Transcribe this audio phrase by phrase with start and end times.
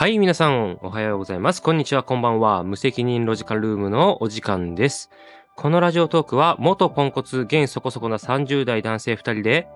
[0.00, 1.60] はい、皆さん、おはようございます。
[1.60, 2.62] こんにちは、こんばんは。
[2.62, 5.10] 無責任ロジカルルームのお時間です。
[5.56, 9.66] このラジオトークは、元ポンコツ、現そこそこな30代男性2人で、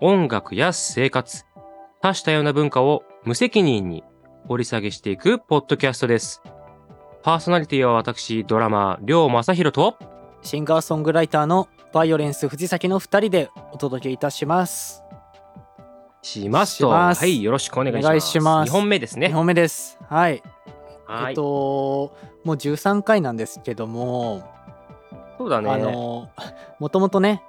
[0.00, 1.44] 音楽や生活、
[2.00, 4.02] 多種多様な文化を無責任に
[4.48, 6.40] 掘り下げしていくポッドキャストです。
[7.22, 9.98] パーソナリティは私、ドラマー、りょうまさひろと、
[10.40, 15.05] シンガーソングライターのバイオレンス藤崎の2人でお届けいたします。
[16.26, 18.04] しますと、はい、よろしくお願いします。
[18.04, 19.32] お願いします2本目ですね2。
[19.32, 19.96] 本目です。
[20.08, 20.42] はい。
[21.06, 24.42] はい、えっと、もう13回なんですけども、
[25.38, 25.70] そうだね。
[25.70, 26.28] あの、
[26.80, 27.44] もともとね、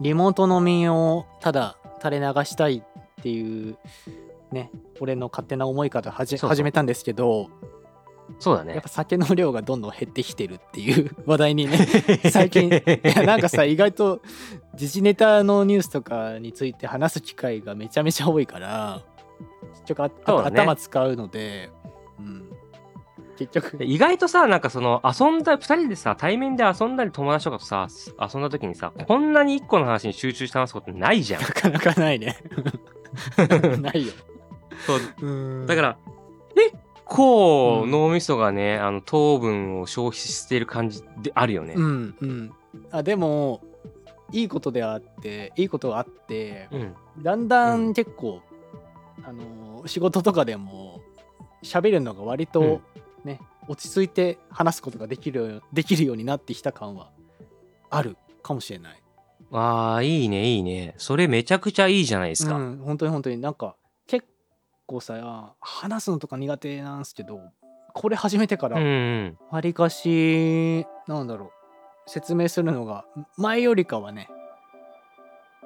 [0.00, 3.78] リモート飲みをただ垂れ流したいっていう、
[4.50, 7.48] ね、俺の勝手な思いから始めたんですけど、
[8.38, 8.74] そうだね。
[8.74, 8.88] やっぱ。
[8.88, 11.78] 酒の量がどんどん減ってきてるっていう 話題にね、
[12.30, 12.68] 最近。
[12.68, 12.72] い
[13.16, 14.20] やなんかさ意外と
[14.74, 19.02] 時事ネタのニュースとかについて話す機会がめちゃめちゃ多いから
[19.86, 20.12] 結局ね。
[20.26, 21.70] 頭使うので、
[22.18, 22.50] うん、
[23.38, 23.84] 結局。
[23.84, 27.88] 意外とさ、なんかその遊んだ、二人でさ、対面で遊んだり友達とかとさ、
[28.20, 31.42] 遊んだ時にさ、こんなに一個の話に集中して話すことないじゃん。
[31.42, 31.48] な。
[31.48, 32.36] かなかないね。
[33.80, 34.12] ないよ。
[34.86, 35.66] そう。
[35.66, 36.19] だから、結
[37.10, 41.74] 構脳みそがね、あの糖分を消費している感じであるよね。
[41.76, 42.52] うんうん
[42.92, 43.62] あでも
[44.32, 46.94] いいことであっていいことがあってうん。
[47.20, 48.40] だんだうんん結構、
[49.24, 51.00] あの仕事とかでも
[51.64, 52.80] 喋るのが割と
[53.24, 57.10] ね、落ち着いて話すことができるようできるようになってきた感は
[57.90, 59.02] あるかもしれない。
[59.52, 60.94] ああ、いいね、いいね。
[60.96, 62.54] それめちゃくちゃいいじゃないですか。
[62.54, 63.79] うん、本当に本当になんか結
[64.90, 67.40] 構さ話すのとか苦手なんですけど
[67.94, 69.38] これ始めてからん。
[69.50, 73.04] わりかしなんだろう説明するのが
[73.36, 74.28] 前よりかはね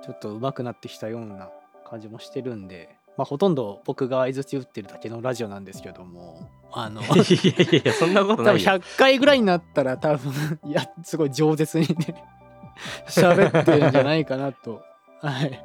[0.03, 1.49] ちょっと上手くなってきたような
[1.89, 8.71] 感じもしてるんで、まあ、ほとんど僕が相づち打ってるだけのラジオなんですけどもあの いやいやそんなこと多分ないよ。
[8.73, 12.25] 100回ぐらいになったら多分いやすごい饒舌にね
[13.09, 14.83] 喋ってるんじゃないかなと、
[15.23, 15.65] はい、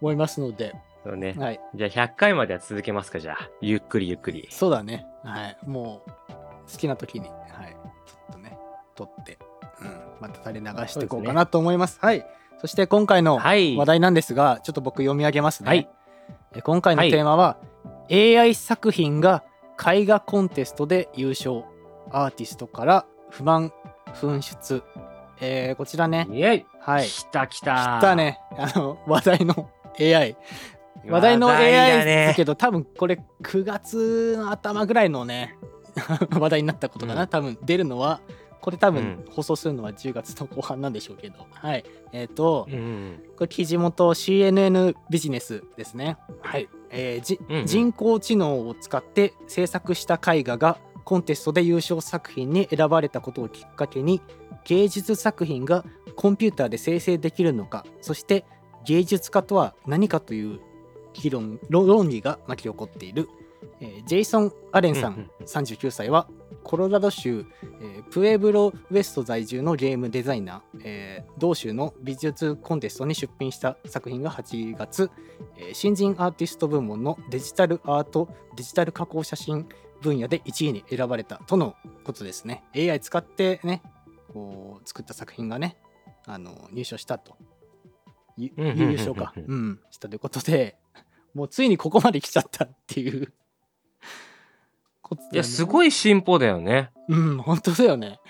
[0.00, 0.74] 思いますので、
[1.04, 1.34] そうね。
[1.38, 3.50] はい、じゃあ100回までは続けますか、じゃあ。
[3.60, 4.48] ゆっくりゆっくり。
[4.50, 6.10] そうだね、はい、もう
[6.70, 8.58] 好きな時に、はい、ちょっとね
[8.94, 9.38] 撮って、
[9.80, 11.98] うん、また垂れ流していこうかなと思います。
[12.00, 12.26] はい。
[12.60, 13.76] そして今回のはい。
[13.76, 15.88] 話題なんですが、ちょっと僕読み上げますね、はい。
[16.52, 17.56] え今回のテーマは、
[18.10, 19.44] AI 作品が
[19.78, 21.64] 絵画コンテストで優勝
[22.10, 23.72] アーティストから不満
[24.14, 24.82] 噴出、
[25.40, 26.26] えーこちらね。
[26.30, 26.66] イェイ。
[26.80, 27.06] はい。
[27.06, 27.98] 来た来た。
[27.98, 28.14] 来た。
[28.16, 28.40] ね。
[28.58, 30.36] あの話題の AI
[31.08, 35.56] 話題の AI ですけど多分これ9月の頭ぐらいのね
[36.38, 37.28] 話題になったことかな、うん。
[37.28, 38.20] 多分出るのは
[38.60, 41.46] これ多分う放送するのは10月の後半なんでしょうけど。
[41.50, 41.84] はい。
[42.12, 43.22] えっ、と、うんうん。
[43.36, 46.18] これ記事元 CNN ビジネスですね。
[46.42, 46.68] はい。
[46.90, 47.66] えーじうんうん。
[47.66, 54.20] 人工知能を使って制作した絵画がコンテストで優勝作品に選ばれたことをきっかけに
[54.64, 55.84] 芸術作品が
[56.14, 58.44] コンピューターで生成できるのかそして
[58.84, 60.60] 芸術家とは何かという
[61.14, 63.28] 議論論論議が巻き起こっている、
[63.80, 65.46] えージェイソン・アレンさん、うんうん。
[65.46, 66.28] 39歳は
[66.62, 67.44] コロラド州、
[67.80, 75.10] えープエブロウエスト在住のゲームデザイナー、えー同州の美術コンテストに出品した作品が8月、
[75.58, 79.66] えー新人アーティスト部門のデジタルアートデジタル加工写真
[80.02, 82.64] 分野で1位に選ばれたとのことですね。
[82.74, 83.82] AI 使ってね
[84.32, 85.76] こう作った作品がね
[86.26, 87.36] あの入賞したと。
[88.36, 88.52] 優
[88.96, 89.34] 勝か。
[89.36, 89.80] うん。
[89.90, 90.78] したということで
[91.34, 93.26] もうついにここまで来ちゃったっていうね
[95.32, 96.90] いや、すごい進歩だよね。
[97.08, 98.20] うん、本当だよね。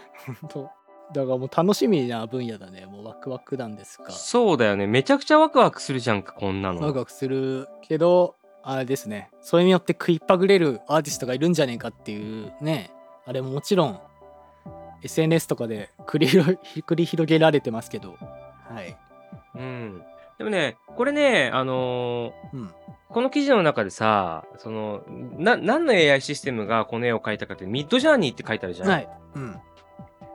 [0.41, 0.71] 本当。
[1.13, 2.87] だからもう楽しみな分野だね。
[2.87, 4.11] もうワクワクなんですが。
[4.11, 4.87] そうだよね。
[4.87, 6.81] めちゃくちゃワクワクするじゃんか、こんなの。
[6.81, 9.31] ワクワクするけど、あれですね。
[9.41, 12.91] それによって食いっぱぐれるアーティストがいるんじゃねえかっていうね。
[13.27, 14.01] あれももちろん
[15.03, 18.17] SNS とかで繰り広繰り広げられてますけど。
[18.69, 18.97] はい。
[19.57, 20.03] うん。
[20.41, 22.71] でもね、これね、あのーうん。
[23.11, 25.03] この記事の中でさ、その、
[25.37, 28.89] な、何の AI システムがこの絵を描いたかって、ミッドジャーニーって書いてあるじゃん。
[28.89, 29.09] はい。
[29.35, 29.61] うん。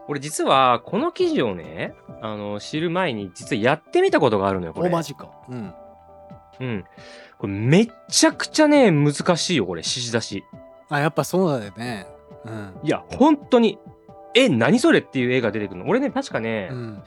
[0.07, 4.91] 俺実は、この記事をね、あの、知る前に、実はやってみたことがあるのよ、こお、れ。
[4.91, 5.31] マジか。
[5.49, 5.73] うん。
[6.59, 6.85] うん。
[7.39, 10.43] これめっちゃくちゃね、難しいよ、これ、指示出し。
[10.89, 12.05] あ、やっぱそうだよね。
[12.45, 12.73] うん。
[12.83, 13.79] いや、本当に、
[14.35, 15.89] え、何それっていう絵が出てくるの。
[15.89, 17.03] 俺ね、確かね、うん。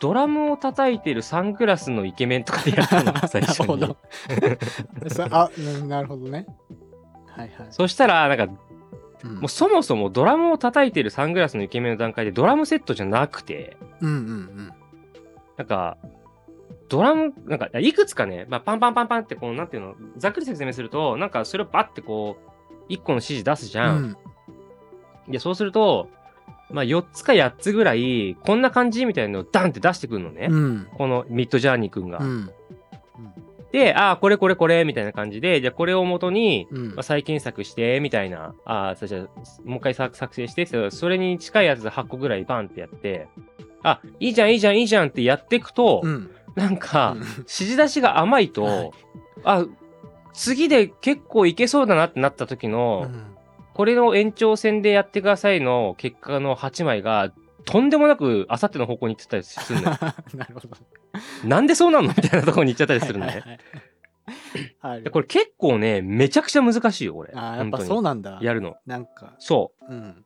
[0.00, 3.96] ドラムを叩いてるサングラスのイケメンとかでやったの、最初になるほ
[5.08, 5.08] ど。。
[5.08, 5.50] そあ、
[5.80, 6.46] ななるほどね。
[7.28, 7.66] はいはい。
[7.70, 14.18] そしたら、なんか、うんもうそもそもドラムを叩いてるサングラスのイケメンの段階でドラムセットじゃなくて、うんうんう
[14.62, 14.70] ん。
[15.58, 15.98] なんか、
[16.88, 22.38] ドラム、なんか、いくつかね、まあ、パンパンパンパンって、こう、なんていうの、ざっくり説明すると、なんか、それをバッてこ
[22.88, 24.16] う、1個の指示出すじうゃん。
[25.28, 26.08] で、そうすると、
[26.72, 30.48] まあ、4つか8つぐらい、こんな感じみたいなのをダンって出してくるのね。
[30.50, 30.88] うん。
[30.96, 32.18] このミッドジャーニーくんが。
[32.18, 32.50] うん。
[33.72, 36.88] で、ああ、これこれこれ、みたいな感じで、じゃあこれを元に、うん。
[36.88, 38.54] まあ、再検索して、みたいな。
[38.64, 39.22] ああ、そじゃあ
[39.64, 43.28] もう一回作作成して、そそれに近いやつで8個ぐらいバンってやって、
[43.82, 46.30] あ、いいじゃん、いいじゃん、いいじゃんってやっていくと、うん。
[46.56, 47.18] なんか、うん。
[47.20, 48.90] 指示出しが甘いと、 はい。
[49.44, 49.66] あ、
[50.32, 53.30] 次で結構いけそうだなってなった時の、うん
[53.74, 57.32] これの延長戦でやってくださいの結果の8枚が、
[57.64, 59.98] とんでもなくあさっての方向に行ってたりするのよ。
[60.34, 60.68] なるほど
[61.44, 63.32] なんでそうなんのみたいなところに行っちゃったりするのね。
[63.32, 63.60] はいはいはい
[64.80, 67.32] あるでこれ結構ね、めちゃくちゃ難しいよ、これ。
[67.34, 68.76] あーやっぱそうなんだやるの。
[68.86, 70.24] なんかそうん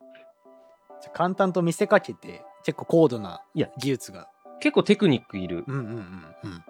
[1.01, 4.59] じゃあ簡単と見せかけて結構高度な技術がう。
[4.59, 5.63] 結構テクニックいる。
[5.67, 5.95] うんうんうん
[6.43, 6.63] うん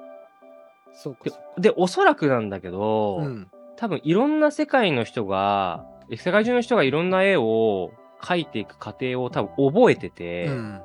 [0.94, 1.26] そうか
[1.58, 7.92] でで、おそらくなんだけど、うん多分いろんな世界の人が、世界中の人がいろんな絵を
[8.22, 10.82] 描いていく過程を多分覚えてて、うん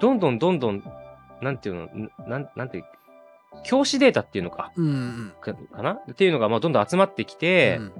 [0.00, 0.82] どんどんどんどん、
[1.40, 2.84] なんていうの、んなんなんていう、
[3.62, 5.92] 教師データっていうのか、うんうんかかな？
[5.92, 7.92] っていうのがまあどんどん集まってきて、うん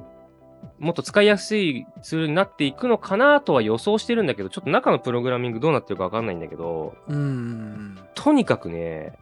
[0.78, 7.16] もっと使いやすいツールになっていくのかなとは予想してるんだけど、ちょっと中のプログラミングどうなってるかわかんないんだけど、うん。
[7.16, 7.98] うん。
[8.14, 9.12] とにかくね、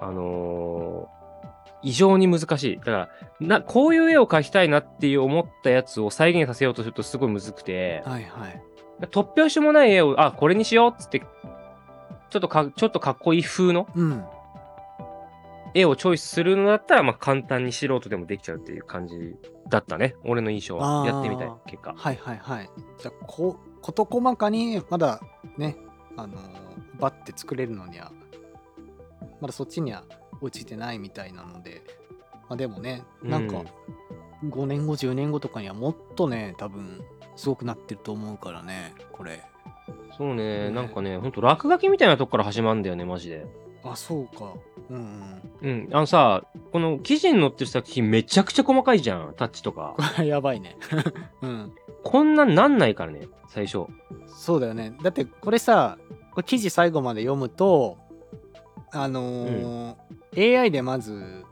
[0.00, 1.17] あのー
[1.82, 2.76] 異常に難しい。
[2.78, 3.08] だから、
[3.40, 8.62] な、こういう絵を描きたいなっていう思ったやつを再現させようとするとすごいむずくて、はいはい
[9.12, 14.24] 突拍子もない絵を、あ、これにしようっつって、ちょっとか、ちょっとかっこいい風のうん
[15.74, 19.36] 絵をチョイスするのだったら、まあ簡単に素人でもできちゃうっていう感じ
[19.68, 20.16] だったね。
[20.24, 21.06] 俺の印象は。
[21.06, 21.94] やってみたい結果。
[21.96, 22.70] はいはいはい
[23.00, 25.20] じゃあこ事細かにまだ
[25.56, 25.76] ね
[26.16, 26.40] あのー
[26.98, 28.12] バッて作れるのには
[29.40, 30.02] まだそっちには
[30.40, 31.82] 落ちてないみたいなので
[32.48, 33.64] まあでもねなんか
[34.44, 37.02] 5年後10年後とかにはもっとね多分
[37.36, 39.42] すごくなってると思うからねこれ
[40.16, 43.46] そうね、ねなんかね、ほんと落書きみたいなとこから始まるんだよね、マジで。
[43.84, 44.52] あそうか
[44.90, 45.88] うんうん。
[45.92, 46.42] あのさ、
[46.72, 49.94] この記事に載ってる作品めちゃくちゃ細かいじゃん、タッチとか。
[50.24, 50.76] やばいね
[51.40, 53.86] うんこんなんなんないからね、最初。
[54.26, 55.98] そうだよねだってこれさ
[56.32, 57.98] これ記事最後まで読むと
[58.92, 61.44] あのー AI でまず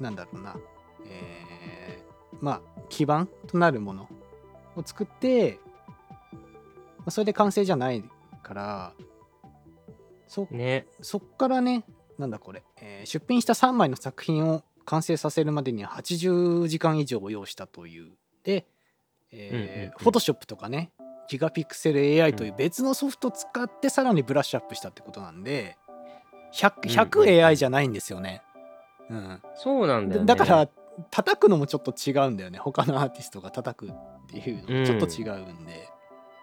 [0.00, 0.56] なんだろうな。
[1.06, 4.08] えーまあ基盤となるもの
[4.76, 5.58] を作って
[6.98, 8.04] まあそれで完成じゃない
[8.42, 8.92] から
[10.26, 10.86] そね。
[11.02, 11.84] そっからね
[12.18, 18.12] なんだこれ、えー出品した3枚の作品を完成させるまでには80時間以上を要したという。
[18.42, 18.66] で、
[19.30, 20.90] えフォトショップとかね
[21.28, 25.76] ギガピクセル AI という別のソフトを使ってさらにブラッシュアップしたってことなんで
[26.52, 28.42] 100, うんうんうん 100AI じゃないんですよね。
[29.10, 29.42] うん。
[29.54, 30.26] そうなんだよね。
[30.26, 30.68] だから
[31.10, 32.58] 叩くのもちょっと違うんだよね。
[32.58, 33.92] 他のアーティストが叩くっ
[34.28, 35.88] ていうのもちょっと違うんで、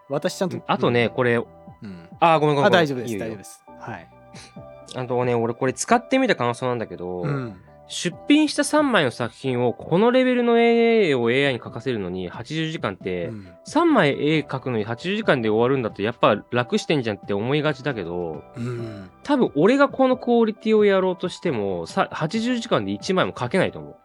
[0.10, 2.68] 私ちゃんとあとね、これ、うん、あー、ごめんごめん。
[2.68, 3.64] あ大丈夫です大丈夫です。
[3.80, 4.10] はい、
[4.96, 23.98] あとね、俺これ使ってみた感想なんだけど、うん、出品した3枚の作品をこのレベルの絵を AI に描かせるのに80時間って、うん3枚絵描くのに80時間で終わるんだとやっぱ楽してんじゃんって思いがちだけど、うん多分俺がこのクオリティをやろうとしても、さ80時間で1枚も描けないと思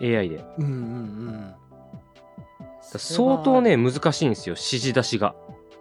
[0.00, 0.04] う。
[0.04, 0.36] AI で。
[0.36, 1.54] だかうんうんうん
[2.92, 5.34] ら相当ね、難しいんですよ、指示出しが。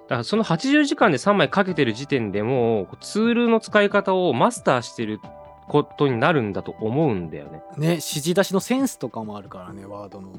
[0.07, 5.19] だからその80時間で3枚描けてる時点でもう、ツールの使い方をマスターしてる
[5.71, 7.61] ことになるんだと思うんだよね。
[7.77, 10.33] ね指示出しのセンスとかもあるからねワードの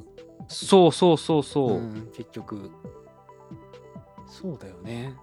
[0.46, 1.78] そうそうそうそう。
[1.78, 2.70] ん結局
[4.26, 5.16] そうだよね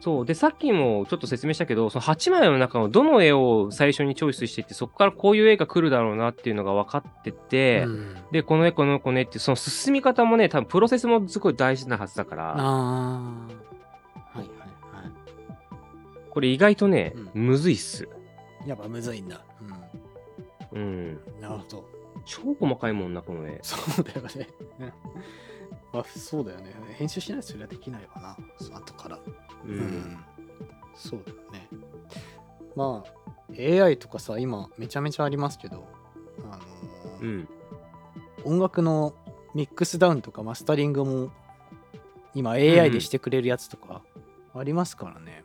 [0.00, 0.26] そう。
[0.26, 13.32] で、さっきもちょっと説明したけど、その8枚の中のどの絵を最初にチョイスしていって、そこからこういう絵が来るだろうなっていうのが分かってて、うんで、この絵、この絵、この絵っていう、その進み方もね、多分プロセスもすごい大事なはずだから、は
[14.36, 14.58] いはいは
[16.30, 18.08] これ意外とね、うむずいっす。
[18.68, 19.40] いやっぱむずいんだ
[20.72, 20.80] うん。
[20.80, 21.84] うんなるほど
[22.26, 23.58] 超細かいもんな、この絵。
[23.62, 24.48] そうだよね
[24.78, 24.92] ね
[25.94, 29.22] まあそうだよね編集しないとそれはできないわなその後からう。
[29.66, 30.18] うん
[30.94, 31.68] そうだよね
[32.76, 35.86] まあ AI とかさ今めちゃめちゃありますけど
[36.50, 37.48] あのーうん。
[38.44, 39.14] 音楽の
[39.54, 41.32] ミックスダウンとかマスタリングも
[42.34, 44.02] 今 AI でしてくれるやつとか
[44.54, 45.44] ありますからね。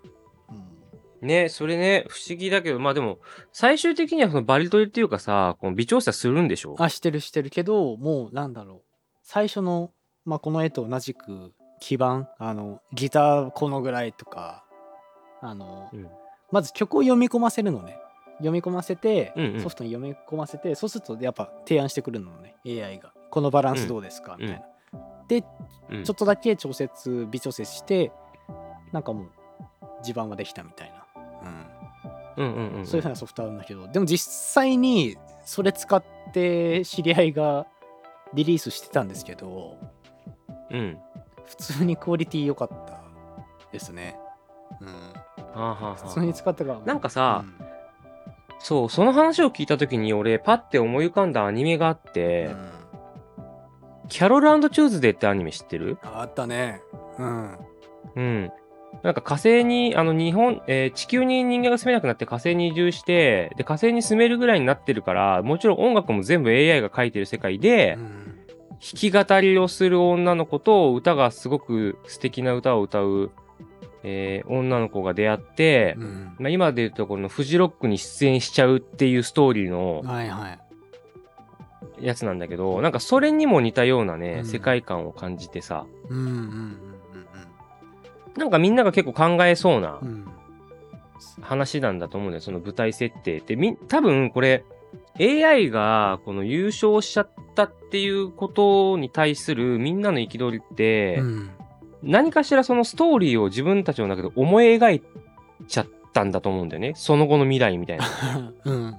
[1.24, 3.20] うんね、それね、不思議だけど、まあでも、
[3.52, 6.76] 最終的にはそのバリ取りっていうかさ、この微調整するんでしょ？
[6.78, 8.82] あしてるしてるけどもうなんだろう。
[9.24, 9.92] 最初の、
[10.26, 14.66] まあ、この絵と同じく基盤あのギターこのぐらいとか
[15.42, 16.08] あのうん。
[16.52, 17.98] まず曲を読み込ませるのね。
[18.38, 19.62] 読み込ませて、うんうん。
[19.62, 23.14] ソフトに読み込ませてそうするとやっぱ提案してくるのね AI が。
[23.32, 24.42] このバランスどうですか、うん。
[24.42, 24.66] みたいな、
[25.28, 25.44] で
[25.90, 26.04] うん。
[26.04, 28.12] ちょっとだけ調節微調節して
[28.92, 29.32] なんかもう
[30.04, 30.93] 地盤はできたみたい
[31.44, 31.52] な、
[32.38, 32.46] うん。
[32.46, 32.86] うんうんうん。
[32.86, 37.68] そういうふうなソフトあるんだけどでも実際にそれ使って知り合いが
[38.34, 39.78] リリースしてたんですけど
[40.72, 40.98] うん。
[41.46, 43.04] 普通にクオリティ良かった
[43.72, 44.18] ですね、
[44.82, 44.94] うん、は
[45.56, 46.80] あは普通に使ったから。
[46.80, 47.66] なんかさうん。
[48.60, 52.70] そうその話を聞いた時に俺パッて思い浮かんだアニメがあって、うん。
[54.08, 55.98] キャロルチューズデーってアニメ知ってる？
[56.02, 56.82] あったね。
[57.20, 57.58] うん。
[58.16, 58.52] うん。
[59.02, 68.20] なんか火星に、あの日本、えー地球に人間が住めなくなって火星に移住して、で、火星に住めるぐらいになってるから、もちろん音楽も全部 AI が書いてる世界で、うん
[68.86, 73.32] 弾き語りをする女の子と歌がすごく素敵な歌を歌う、
[74.04, 76.36] えー女の子が出会って、うん。
[76.38, 82.06] まあ、今で言うとこのフジロックに出演しちゃうっていうストーリーのはいはい。
[82.06, 84.46] やつなんだけど、なんかそれにも似たようなね、うん。
[84.46, 86.93] 世界観を感じてさ、うんうんうん
[88.38, 90.00] なんかみんなが結構考えそうな
[91.42, 93.56] 話なんだと思うんだよ、その舞台設定って。
[93.56, 94.64] み、多分これ、
[95.20, 101.52] AI がこの優勝しちゃったっていうことに対するみんなの憤りって、うん
[102.06, 105.02] 何かしらそのストーリーを自分たちの中で思い描い
[105.70, 106.92] ちゃったんだと思うんだよね。
[106.98, 108.06] その後の未来みたいな。
[108.66, 108.98] うんはい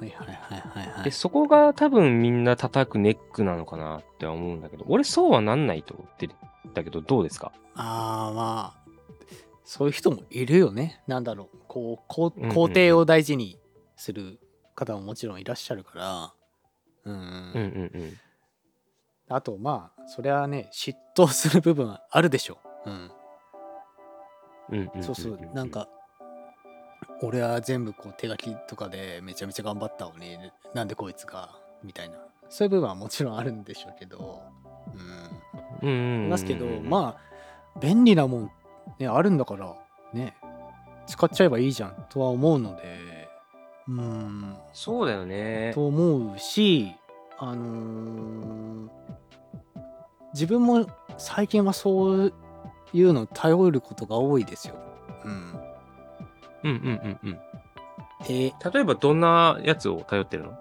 [0.00, 6.36] はいはいはいはで、いそこが多分みんな叩くネックなのかなって思うんだけど、俺そうはなんないと思ってるん
[6.74, 7.52] だけど、どうですか？
[7.74, 8.90] ああまあ
[9.64, 11.02] そういう人もいるよね。
[11.06, 11.58] なんだろう。
[11.68, 13.58] こうこう工程を大事に
[13.96, 14.38] する
[14.74, 16.34] 方ももちろんいらっしゃるから。
[17.04, 18.16] うん、うんうんうん。
[19.28, 22.58] あとまあそれはね嫉妬する部分はあるでしょ。
[22.86, 23.10] う、うん
[25.02, 25.88] そうそうなん、か
[27.22, 30.36] 俺は全部こう手書きとかでめちゃめちゃ頑張ったのに
[30.74, 31.50] なんでこいつが
[31.82, 32.18] みたいな。
[32.48, 34.42] そういう部分はもちろんあるんでしょうけど
[35.82, 36.28] うん。
[36.28, 38.50] ますけどまあ便利なもん、
[38.98, 39.36] ね、あるん。
[39.36, 39.74] だから
[40.12, 40.36] ね
[41.06, 42.06] 使っちゃえばいいじゃん。
[42.08, 43.28] とは思うので
[43.88, 44.56] うん。
[44.72, 45.72] そうだよね。
[45.74, 46.92] と思うし
[47.38, 48.88] あのー
[50.32, 50.86] 自分も
[51.18, 52.32] 最近はそう
[52.92, 54.76] いうのを頼ることが多いですよ。
[55.24, 55.60] うん、うん。
[56.62, 56.72] うん。
[56.72, 57.18] うん。
[57.24, 57.38] うん。
[58.28, 59.20] で例えばどん。
[59.20, 60.52] なやつを頼ってるの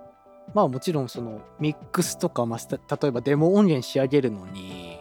[0.54, 5.00] まあもちろんそのミックスとかマスタ例えばデモ音源仕上げるのに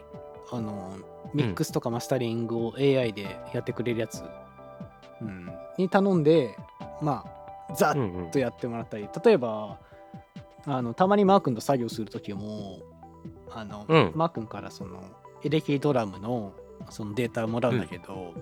[0.51, 0.97] あの
[1.35, 4.23] ミックスとかマスタリングを AI でやってくれるやつ、
[5.21, 6.57] うん、に頼んで
[7.03, 7.25] ま
[7.69, 9.79] あザッうんうんとやってもらったり例えば
[10.67, 12.81] あのたまにマー君と作業する時も
[13.51, 14.13] あの、うん。
[14.15, 15.03] マー君からその
[15.43, 16.53] エレキドラムの
[16.91, 18.35] そのデータをもらうんだけど、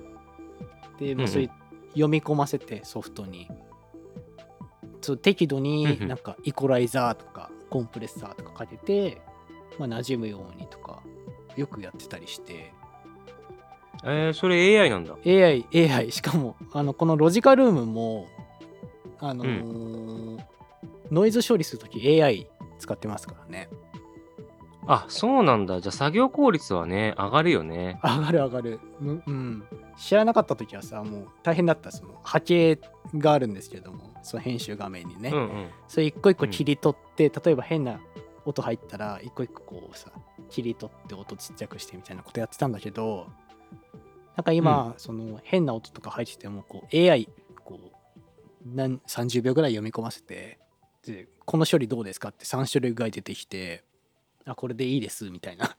[0.98, 1.50] でもうそれ
[1.90, 3.48] 読み込ませてソフトに
[5.06, 9.22] そう適度うんうんになんかイコライザーとかコンプレッサーとかかけて、
[9.78, 11.02] まあ、馴染むようにとか
[11.56, 12.72] よくやってたりして
[14.04, 15.16] えー、それ AI なんだ。
[15.24, 18.28] AI、AI、しかも、あの、このロジカルームも、
[19.18, 20.38] あのー
[21.10, 22.48] ノイズ処理するとき AI
[22.78, 23.68] 使ってますからね。
[24.86, 25.80] あ、そうなんだ。
[25.80, 27.98] じゃあ作業効率はね、上がるよね。
[28.02, 28.80] 上がる上がる。
[29.00, 29.22] うん。
[29.26, 29.64] うん
[29.96, 32.80] 知らなかったときはさ、もう大変だった、その波形
[33.14, 35.30] があるんですけども、その編集画面にね。
[35.30, 35.70] うんうん。
[35.88, 38.00] それ一個一個切り取って、例えば変な
[38.44, 40.10] 音入ったら、一個一個こうさ、
[40.50, 43.26] 切り取って音ちっちゃくしてみたいなことやってたんだけど、
[44.36, 47.28] なんか今、その変な音とか入ってても、こう AI、
[47.64, 47.78] こ
[48.64, 50.58] う、なん30秒ぐらい読み込ませて、
[51.04, 53.84] で、この処理どうですかって3種類ぐらい出てきて、
[54.44, 55.76] あ、これでいいです、みたいな。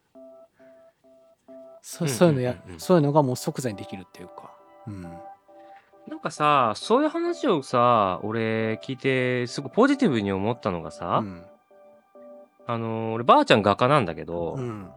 [1.89, 4.51] そうんそういうのや、そういうのがもう即座にできるっていうか。
[4.87, 5.03] うん。
[5.03, 11.45] なんかさ、そういう話をさ、俺聞いて、すごいポジティブに思ったのがさ、うん。
[12.65, 14.89] あのー俺ばあちゃん画家なんだけど、うん。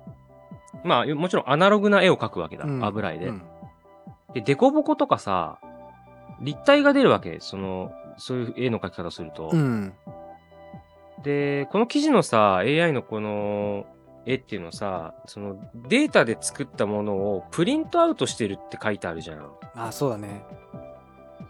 [0.83, 3.29] まあもちろんアナログな絵を描くわけだ、うん油絵で。
[3.29, 3.43] うん
[4.35, 5.61] で、デコボコとかさ、
[6.41, 7.39] 立体が出るわけ。
[7.39, 9.51] その、そういう絵の描き方すると。
[9.53, 9.93] うん。
[11.23, 13.87] で、この記事のさ、AI のこの
[14.31, 19.51] 絵っていうのさ、そのデータで作ったものをプリントアウトしてるって書いてあるじゃん。
[19.75, 20.45] あ、そうだね。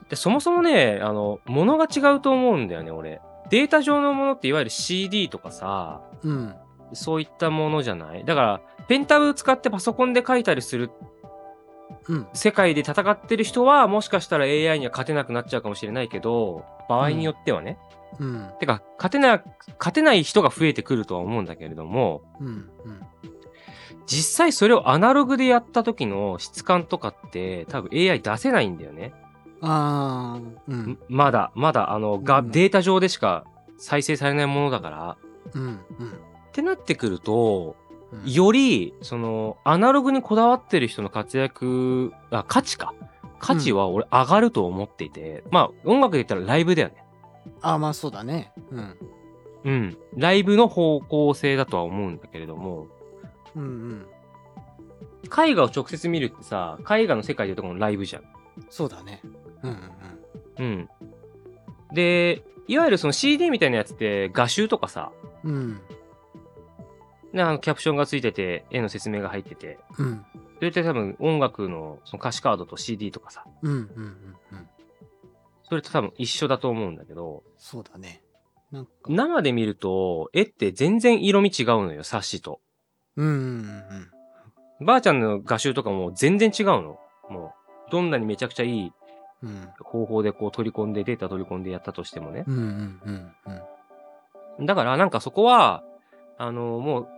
[0.09, 3.21] で、そもそもね、あの、ものが違うと思うんだよね、俺。
[3.51, 6.55] データ上のものっていわゆる CD とかさ、うん。
[6.93, 8.25] そういったものじゃない？
[8.25, 10.91] だから、ペンタブ使ってパソコンで書いたりする
[12.09, 12.27] うん。
[12.33, 17.79] 世界で戦ってる人は、もしかしたら AI には勝てなくなっちゃうかもしれないけど、場合によってはね。
[17.93, 18.00] うん。
[18.59, 19.43] てか、勝てな、
[19.79, 22.47] 勝てない人が増えてくるとは思うんだけれども、うん。
[22.47, 22.71] うん。
[24.07, 29.13] 実際それをアナログでやった時の質感とかって多分 AI 出せないんだよね。
[29.61, 30.99] ああ、うんん。
[31.09, 33.45] まだ、まだ、あの、が、うんデータ上でしか
[33.79, 35.17] 再生されないものだから。
[35.55, 35.63] うん。
[35.63, 35.77] うん。
[35.77, 35.81] っ
[36.53, 37.91] てなってくると、うん
[38.25, 42.93] より、その、アナログにこだわってる人の活躍、あ、価値か。
[43.39, 47.05] 価値は俺上がると思っていて、まあ、音楽で言ったらライブだよね。
[47.63, 48.53] あまあそうだね。
[48.71, 48.97] うん。
[49.65, 49.99] うん。
[50.17, 52.87] ライブの方向性だとは思うんだけれども、
[53.55, 54.07] うんうん。
[55.27, 58.23] 絵画を直接見るってさ、絵画の世界でいうとこのライブじゃん。
[58.69, 59.21] そうだね。
[59.63, 59.71] うん
[60.59, 60.89] うんうん。
[61.93, 65.13] で、いわゆるその CD みたいなやつって画集とかさ、
[65.45, 65.55] うん。
[65.55, 65.81] うん
[67.33, 70.25] ねあのキャプションがついてて、絵の説明が入ってて、うん。
[70.57, 74.05] それって多分音楽のその歌詞カードと CD とかさ、うんうんうん
[74.53, 74.69] うん
[75.71, 78.23] それと多分一緒だと思うんだけど、そうだね
[78.73, 82.61] なんか生で見ると、絵って全然色味違うのよ、冊子と。
[83.17, 83.35] うんうん
[84.81, 86.99] うんばあちゃんの画集とかも全然違うの。
[87.29, 87.55] も
[87.89, 88.93] う、どんなにめちゃくちゃいい
[89.43, 92.45] うん方法でこう取り込んで、データ取り込んでやったとしてもね。
[92.49, 93.33] うんうんうん
[94.59, 95.85] うんだからなんかそこは、
[96.37, 97.09] あの、もう、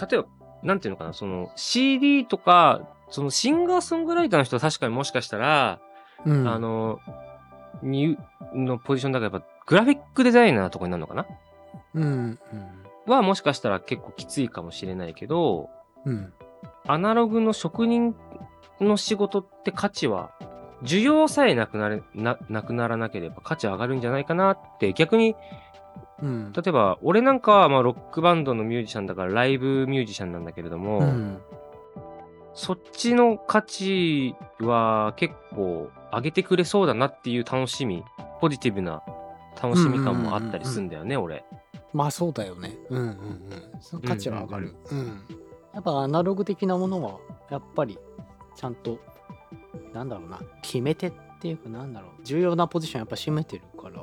[0.00, 0.26] 例えば、
[0.62, 5.80] なんていうのかな、その CD とか、そのシンガーソングライターの人は確かにもしかしたら、
[6.24, 6.98] うんあの、
[7.82, 8.16] に、
[8.54, 11.26] のポジションだからやっぱグラフィックデザイナーとかになるのかな？
[11.94, 12.38] うんうん。
[13.06, 15.70] はもしかしたら結構きついかもしれないけど、
[16.04, 16.32] うん。
[16.86, 18.14] アナログの職人
[18.80, 20.30] の仕事って価値は、
[20.82, 25.34] 需要さえなくなれ、な、なくならなければ価値上がるんじゃないかなって、逆に、
[26.22, 26.52] うん。
[26.52, 31.40] 例えば、俺なんかはまあロックバンドのミュージシャンだからライブミュージシャンなんだけれども、うん
[32.56, 38.02] そっちの価値は結構上げてくれそうだなっていう楽しみ、
[38.40, 39.02] ポジティブな
[39.62, 41.44] 楽しみ感もあったりするんだよね、俺。
[41.92, 42.76] まあそうだよね。
[42.88, 43.80] うんうんうん。
[43.80, 44.74] その価値は上がる。
[44.90, 45.20] うん
[45.74, 47.18] やっぱアナログ的なものは
[47.50, 47.98] やっぱり
[48.54, 48.98] ちゃんと
[49.92, 50.40] なんだろうな。
[50.62, 52.24] 決め手っていうかなんだろう。
[52.24, 54.00] 重要なポジションやっぱ占めてるから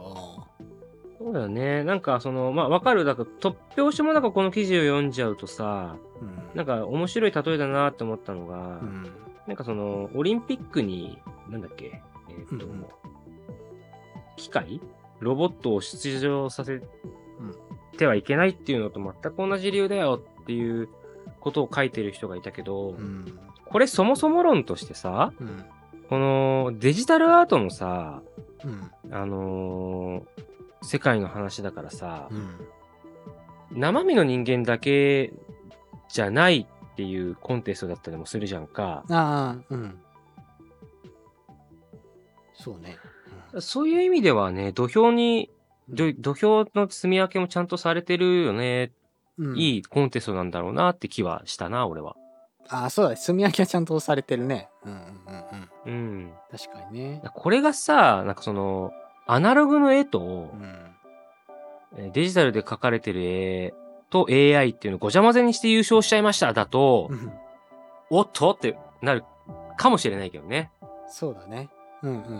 [1.23, 1.85] そうだよね。
[1.85, 3.05] なんかその、まあわかる。
[3.05, 6.49] だから突拍子もなくこの記事を読んじゃうとさ、うん。
[6.53, 9.09] なんか面白い例えだなって思ったのが、うん。
[9.47, 11.17] なんかその、オリンピックに、
[11.49, 12.85] なんだっけ、えっ、と、うんうん。
[14.35, 14.81] 機械？
[15.21, 16.81] ロボットを出場させ
[17.97, 20.89] てはいけないっていうのと全く同じ理由だよっていう
[21.39, 23.39] ことを書いてる人がいたけど、うん。
[23.65, 25.63] これそもそも論としてさ、うん。
[26.09, 28.21] このデジタルアートのさ、
[28.65, 28.91] うん。
[29.15, 30.43] あのー
[30.83, 32.59] 世界の話だからさ、うん。
[33.71, 35.33] 生身の人間だけ
[36.09, 39.03] じゃないっていうコンテストだったりもするじゃんか。
[39.09, 39.99] ああうん。
[42.53, 42.97] そうね。
[43.59, 45.49] そういう意味ではね、土俵に、
[45.89, 48.91] ど土俵の積み分けもちゃんとされてるよね。
[49.37, 49.57] うん。
[49.57, 52.15] いいコンテストなんだろうなって気はしたな、俺は。
[52.69, 53.17] ああそうだね。
[53.23, 54.69] 炭焼きはちゃんとされてるね。
[54.85, 54.99] うんうん
[55.85, 55.93] うんうん。
[55.93, 56.33] うん。
[56.51, 57.21] 確かにね。
[57.33, 58.91] これがさ、なんかその、
[59.25, 60.95] アナログの絵とう、ん
[61.97, 63.73] えーデジタルで描かれてる絵
[64.09, 67.31] と AI っていうのをごちゃ混ぜにして優勝しちゃいましただと、うん
[68.09, 69.23] おっとってなる
[69.75, 70.69] かもしれないけどね。
[71.07, 71.69] そうだね
[72.03, 72.37] うんうんうんうん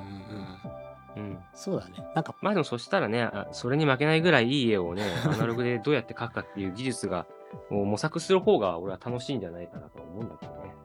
[1.16, 1.40] うん。
[1.56, 7.26] そうだねなんかまあでもそしたらね、あそれに負けないぐらいいい絵をね、 アナログでどうやって描くかっていう技術が、
[7.72, 10.76] 模索する方が俺は楽しいんじゃないかなと思うんだけどね。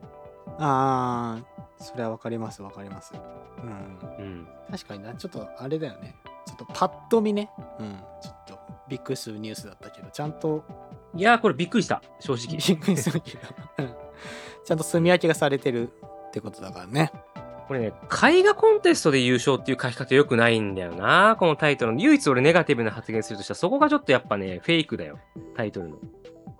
[0.57, 3.13] ああそれはわかりますわかります。
[3.13, 4.15] うん。
[4.17, 4.47] うん。
[4.71, 6.15] 確かになちょっとあれだよね。
[6.45, 7.49] ちょっとパッと見ね。
[7.79, 7.99] うん。
[8.21, 10.63] ちょっとびっくりするニュースだったけどちゃんと
[11.15, 12.57] いやー、これびっくりした、正直。
[12.57, 13.47] びっくりするけど。
[13.79, 13.93] うん。
[14.63, 15.89] ちゃんと炭焼きがされてる
[16.27, 17.11] ってことだからね。
[17.67, 22.01] これね、絵画コンテストで優勝っていう書き方良くないんだよな、このタイトルの。
[22.01, 25.19] 唯一俺ネガティブな発言するとしたら、そこがちょっとやっぱね、フェイクだよ、
[25.55, 25.97] タイトルの。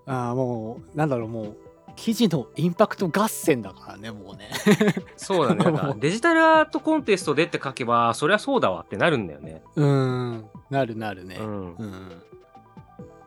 [0.06, 1.56] ああもうなんだろうもう
[2.00, 4.48] 記事のインパクト合戦だからねもうね
[5.18, 5.62] そうだね。
[5.62, 9.62] なんかデジタルアートコンテストでって書けば、そりゃそうだわってなるんだよね。
[9.76, 11.74] うんなるなるねうん。
[11.74, 12.22] うん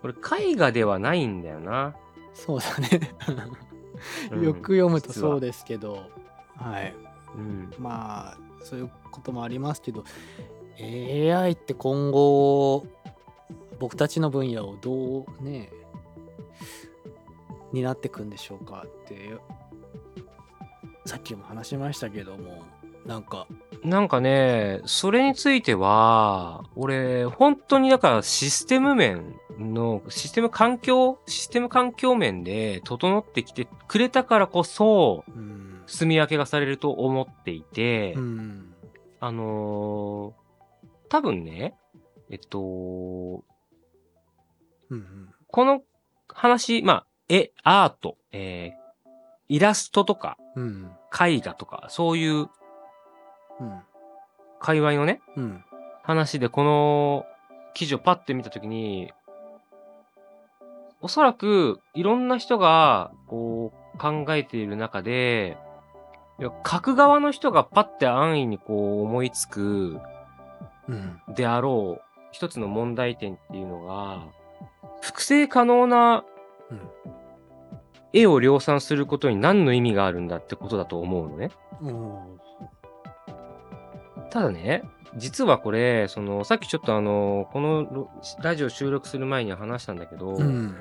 [0.01, 0.13] これ
[0.49, 1.95] 絵画ではないんだよな。
[2.33, 3.11] そうだね
[4.31, 6.09] うんよく読むとそうですけど
[6.57, 6.95] はい
[7.35, 7.71] うん。
[7.77, 10.03] まあそういうこともありますけど
[10.79, 12.87] AI って今後
[13.79, 15.69] 僕たちの分野をどうね
[17.73, 19.31] になってくんでしょうかって
[21.05, 22.63] さっきも話しましたけども
[23.05, 23.47] なんか。
[23.83, 35.83] なんかね、それについては、俺、本当にだからシステム面の、システム環境、システム環境面で整ってきてくれたからこそ、うん。
[35.85, 38.73] 住み分けがされると思っていて、うん。
[39.19, 40.43] あのー
[41.09, 41.75] 多分ね、
[42.31, 43.43] えっと、うん
[44.89, 45.29] うん。
[45.45, 45.83] この
[46.27, 48.83] 話、まあ、絵、アート、えー
[49.49, 50.91] イラストとか、うん。
[51.11, 52.49] 絵画とか、そういううん。
[54.59, 55.63] 界隈のね、うん。
[56.01, 57.25] 話でこの
[57.73, 59.11] 記事をパッて見たときに、
[61.01, 65.57] おそらくいろんな人がこう考えている中で、
[66.39, 69.99] 書く側の人がパッて安易にこう思いつく
[70.87, 71.21] うん。
[71.35, 74.23] であろう一つの問題点っていうのが、
[75.01, 76.23] 複製可能な
[76.71, 76.79] うん
[78.13, 81.51] 絵を量産することに何の意味があるんだってことだと思うのね。
[81.83, 82.21] お
[84.29, 84.83] ただね、
[85.15, 88.09] 実はこれ、その、さっきちょっとあの、このロ
[88.41, 90.75] ラジオ収録する前に話したんだけど、うん。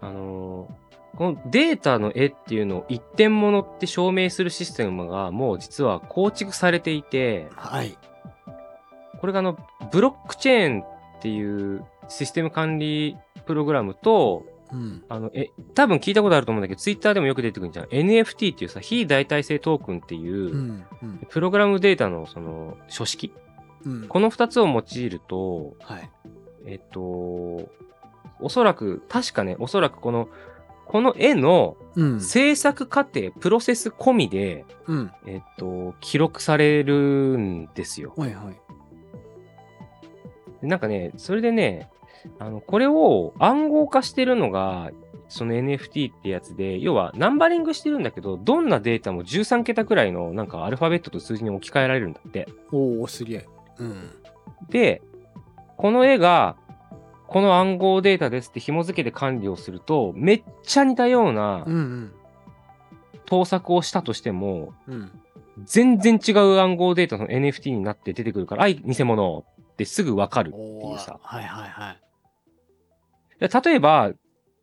[0.00, 0.68] あの、
[1.16, 7.96] このデータの絵っていうのを一点物って証明するシステムがもう実は構築されていて、はい。
[9.20, 9.58] これがあの、
[9.90, 10.84] ブロックチェーンっ
[11.20, 15.04] ていうシステム管理プログラムと、うん。
[15.08, 17.86] あの、え、多分聞いたことあると思うんだけど、ツイッターでもよく出てくるんじゃん。
[17.86, 21.26] NFT っていうさ、非代替性トークンっていう、うんうん。
[21.28, 23.32] プログラムデータのその書式。
[23.84, 24.08] うん。
[24.08, 26.10] この二つを用いると、はい。
[26.66, 27.00] えっと、
[28.40, 30.28] おそらく、確かね、おそらくこの、
[30.86, 32.20] この絵のうん。
[32.20, 35.10] 制作過程、プロセス込みで、うん。
[35.26, 36.94] えっと、記録される
[37.36, 38.14] んですよ。
[38.16, 38.60] はいはい。
[40.60, 41.90] でなんかね、それでね、
[42.38, 44.90] あの、これを暗号化してるのが、
[45.28, 52.48] その NFT ってやつで、要はナンバリングしてるんだけど、どんなデータも13桁くらいのなんかアルファベットと数字に置き換えられるんだって。
[52.72, 53.46] おおすげえ
[53.78, 54.10] うん
[54.70, 55.02] で、
[55.76, 56.56] この絵が、
[57.26, 62.12] この暗号データですって紐付けて管理をすると、めっちゃ似たようなうんうん
[63.26, 65.10] 盗作をしたとしても、うん
[65.64, 71.18] 全然違う暗号データの NFT になって出てくるから、あい、偽物ってすぐわかるっていうさ。
[71.20, 72.07] はいはいはいで
[73.40, 74.12] 例えば、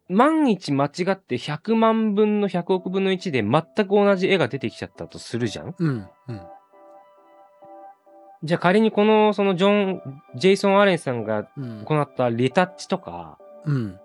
[0.10, 5.76] 万一間違って100万分の100億分の1で全く同じ絵が出てきちゃったとするじゃん。
[5.78, 6.42] うんうん。
[8.44, 11.86] じゃあ仮にこの、そのジョン、ジェイソン・アレンさんがうん。
[11.86, 14.00] 行ったレタッチとか、うん。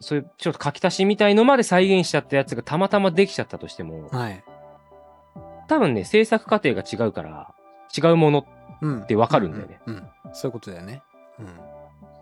[0.00, 4.42] そういうちょっと書き足しみたいのまで再現しちゃったやつがたまたまできちゃったとしても、はい。
[5.68, 7.54] 多分ね、制作過程が違うから、
[7.96, 8.46] 違うもの。
[8.82, 9.80] うんてわかるんだよね。
[9.86, 11.02] うんうんそういうことだよね。
[11.38, 11.46] うん。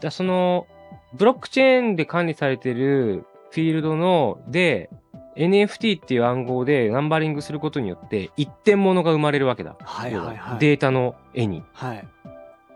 [0.00, 0.66] だその、
[1.14, 4.90] ブロックチェーンで管理されてるフィールドの、で、
[5.36, 9.76] NFT っていう暗号でナンバリングすることによって、一点物が生まれるわけだ。
[9.80, 10.58] はいはいはい。
[10.58, 11.62] データの絵に。
[11.72, 12.08] はい。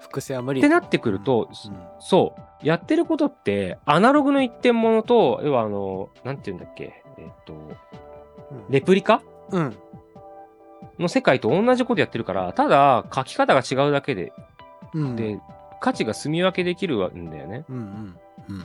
[0.00, 0.60] 複製は無理。
[0.60, 1.76] ってなってくると、うん。
[1.98, 7.70] そう、やってることって、アナログの一点物と、要はあの、なんて言うんだっけ、えっと、うん。
[8.70, 9.22] レプリカ？
[9.50, 9.76] うん。
[10.98, 14.32] の世界と同じことやってるから、ただ書き方が違うだけで、
[14.94, 15.16] うん。
[15.16, 15.40] で、
[15.82, 17.64] 価値が住み分けできるんだよね。
[17.68, 18.16] うんうん
[18.48, 18.62] うん。
[18.62, 18.64] っ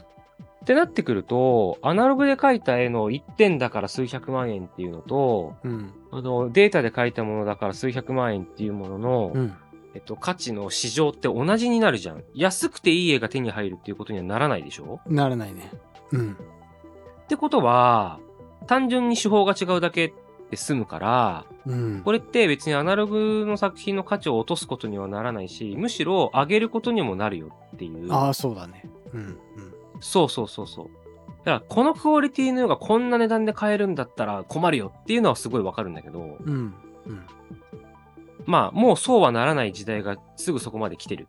[0.65, 5.91] てなってくると、アナログで描いた絵の1点だから数百万円っていうのと、うん。
[6.11, 9.53] あのデータで描いたものだから数百万円っていうものの、うん。
[9.95, 12.23] えっと、価値の市場って同じになるじゃん。
[12.35, 14.99] 安くていい絵が手に入るっていうことにはならないでしょ？
[15.07, 15.71] ならないね。
[16.11, 16.33] うん。
[16.33, 18.19] ってことは、
[18.67, 20.13] 単純に手法が違うだけ
[20.49, 22.01] で済むから、うん。
[22.03, 28.11] これって別にアナログの作品の価値を落とすことにはならないし、むしろ上げることにもなるよっていう。
[28.11, 28.89] ああそうだね。
[29.13, 29.37] うんうん。
[29.99, 30.85] そうそうそうそう。
[31.43, 36.73] だから、このクオリティの絵がこんな値段で買えるんだったら困るよっていうのはすごいわかるんだけど、うん
[37.05, 37.25] うん。
[38.45, 41.27] まあ、もうそうはならない時代がすぐそこまで来てる。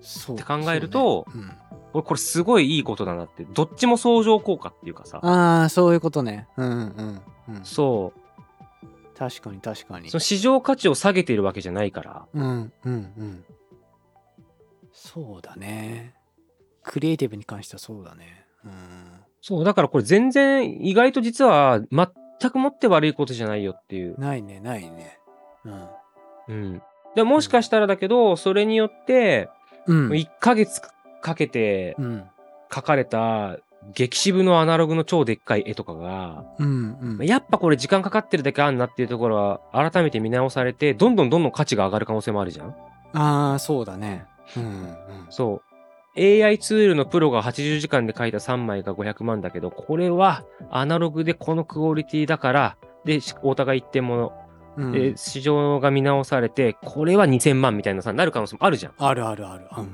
[0.00, 1.58] そうって考えるとそうね。
[1.92, 5.20] 俺、これすごいいいことだなって、どっちも相乗効果っていうかさ。
[5.22, 6.46] うん、、ああそういうことね。
[6.56, 7.64] うんうんうん。
[7.64, 8.20] そう、
[9.18, 10.10] 確かに確かに。
[10.10, 13.44] その市場価値を下げているわけじゃないから、うんうんうん。
[14.92, 16.14] そうだね。
[16.84, 18.46] クリエイティブに関してはそうだね。
[18.64, 18.72] うん。
[19.40, 24.18] そう、だからこれ全然意外と実は全くもって悪いことじゃないよっていう。
[24.20, 25.18] ないねないね。
[25.64, 25.88] うん。
[26.48, 26.82] うん。
[27.16, 29.50] でもしかしたらだけど、それによって、
[29.86, 30.08] うん。
[30.10, 30.80] 1ヶ月
[31.20, 32.24] かけてうん。
[32.70, 33.58] 描かれた
[33.94, 37.26] 激渋のアナログの超でっかい絵とかが、うんうん。
[37.26, 42.74] やっぱこれ時間かかってるだけあんなっていうところは改めて見直されて、どんどんどんどん価値が上がる可能性もあるじゃん。
[43.14, 44.26] ああそうだね。
[44.56, 44.96] うんうん
[45.30, 45.68] そう。
[46.18, 54.32] AI ツールのプロが80時間で描いた3枚が500万だけど、これはアナログでこのクオリティだから、で、しお互い一点もの、
[54.76, 54.92] うん。
[54.92, 58.92] で、市場が見直されて、これは2000万みたいなさ、なる可能性もあるじゃん。
[58.98, 59.68] あるあるある。
[59.76, 59.88] うんうん。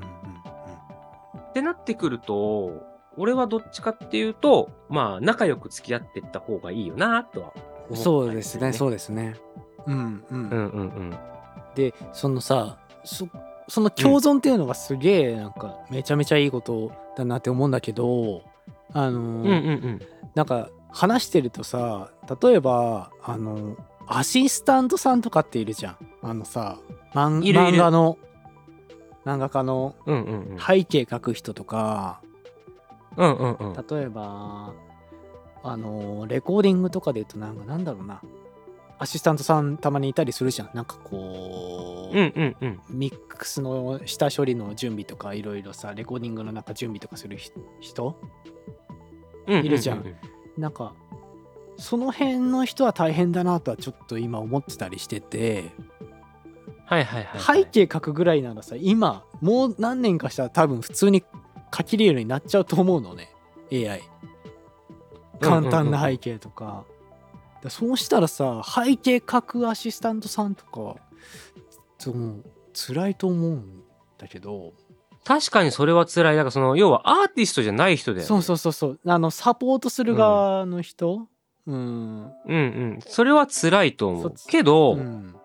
[1.39, 8.73] ってなってくると、俺はどっちかっていうと、まあ、仲良く付き合っていった方がいいよな、とは思ったりうんそうですねう。
[8.73, 9.35] そうですね
[9.85, 11.17] うんうんうんうんうん。
[11.75, 13.27] でそのさそ
[13.67, 18.43] その共存っていうのがすげえなんかめちゃめちゃいいことだなって思うんだけど
[18.93, 19.51] あのーうんうんう
[19.95, 20.01] ん。
[20.35, 23.75] なんか話してるとさ例えばあの
[24.07, 26.77] アシスタントさんとかっているじゃんあのさ
[27.13, 28.17] 漫画の
[29.25, 30.59] 漫画家のうんうんうん。
[30.59, 32.21] 背景描く人とか
[33.17, 33.73] うんうんうん。
[33.73, 34.73] 例えば
[35.63, 38.21] あのレコーディングとかで言うとなんかなんだろうな
[38.97, 42.81] アシスタントさんたまにいたりするじゃんなんかこう、うんうんうん。
[42.89, 47.51] ミックスの下処理の準備とかいろいろさレコーディングの中準備とかするひ
[47.81, 48.15] 人？
[49.47, 50.15] うんいるじゃんう
[50.57, 50.93] うなんか
[51.77, 55.71] その辺の人は大変だなとはちょっと今思ってたりしてて
[56.85, 57.63] はいはいはいはい。
[57.63, 61.23] 背景書くぐらいならさ今もう何年かしたら多分普通に
[61.75, 63.29] 書きれるようになっちゃうと思うのね。
[63.71, 64.01] AI
[65.41, 66.85] 簡単な背景とか,、
[67.67, 70.95] そうしたらさ背景書くアシスタントさんとか
[71.97, 73.83] ちょもう辛いと思うん
[74.17, 74.73] だけど。
[75.23, 76.35] 確かにそれは辛い。
[76.35, 78.27] なんかその、要はアーティストじゃない人だよ、ね。
[78.27, 78.99] そうそうそうそう。
[79.07, 81.27] あのサポートする側の人？
[81.65, 82.25] うん。
[82.25, 82.99] うんうん。
[83.07, 84.21] それは辛いと思。
[84.21, 85.35] そうけど、うん。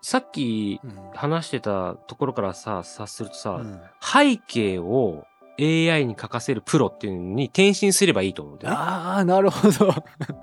[0.00, 1.10] さっきうん。
[1.12, 3.80] 話してたところからさ、察するとさ、うん。
[4.00, 5.24] 背景を
[5.60, 8.80] AI に書かせるプロっていうのに転身すればいいと思うんだよね。
[8.80, 9.94] ああなるほど。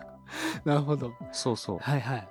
[0.66, 1.14] なるほど。
[1.32, 1.80] そうそう。
[1.80, 2.28] はいはい。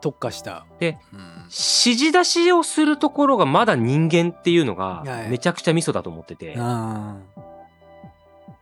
[0.00, 0.64] 特化した。
[0.78, 1.20] でうん。
[1.44, 5.28] 指示出しをするところがまだ人間っていうのがはい。
[5.28, 6.54] めちゃくちゃミソだと思ってて。
[6.58, 7.40] ああ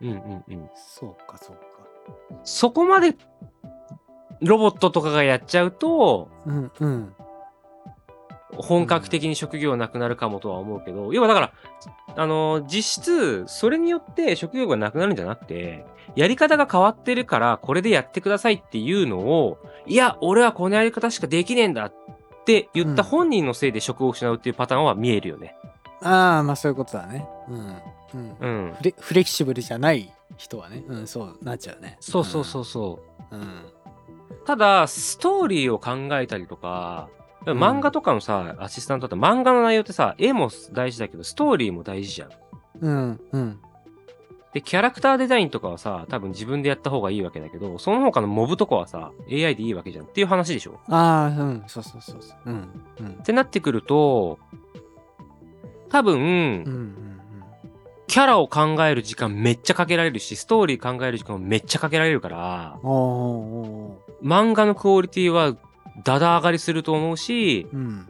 [0.00, 0.70] うんうんうん。
[0.74, 1.62] そうかそうか。
[2.44, 3.16] そこまで
[4.40, 7.14] ロボットとかがやっちゃうと、うんうん
[8.56, 11.52] 本格的に職業なくなるかもとは思うけど、要はだから、
[12.16, 15.84] あの、実質、それによって職業がなくなるんじゃなくて、
[16.16, 21.94] やり方が変わってるから、これでやってくださいっていうのを、いや、俺はこのやり方しかできねえんだっ
[22.44, 23.08] て言ったうん。
[23.08, 25.54] 本人のせいで職を失うっていうパターンは見えるよね。
[26.00, 27.26] ああまあそういうことだね。
[27.48, 27.76] うん。
[28.14, 28.36] うん。
[28.40, 28.74] うん。
[28.74, 30.84] フレフレキシブルじゃない人はね。
[30.86, 31.98] うんそうなっちゃうね。
[32.00, 33.36] そうそうそうそう。
[33.36, 33.64] うん、うん。
[34.46, 37.17] ただ、ストーリーを考えたりとか、ん
[37.52, 42.30] 漫画とかのさ、アシスタントって漫画の内容ってさ、絵も大事だけど、ストーリーも大事じゃん。
[42.80, 43.60] うんうん。
[44.54, 50.80] で、キャラクターデザインとかはさ、多分自分でやった方がいいわけだけど、その他のモブとかはさ、AI でいいわけじゃんっていう話でしょ。
[50.88, 51.64] ああうん。
[51.66, 52.38] そうそうそうそう。
[52.46, 53.06] うんうん。
[53.08, 54.38] ってなってくると、
[55.90, 56.94] 多分、うんうん
[58.08, 65.54] キャラを考える時間めっちゃかけられるし、ストーリー考える時間もめっちゃかけられるから、漫画のクオリティは
[66.04, 68.08] だだ上がりすると思うし、うん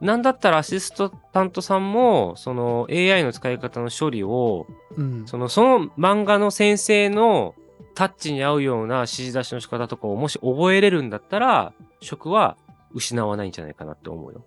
[0.00, 0.92] なんだったらアシス
[1.32, 4.66] タントさんも、その AI の使い方の処理を、
[4.98, 7.54] うんその、その漫画の先生の
[7.94, 11.72] タッチに合うような指示出しの仕方とかをもし覚えれるんだったら、
[12.02, 12.58] 職は
[12.92, 14.44] 失わないんじゃないかなって思うよ。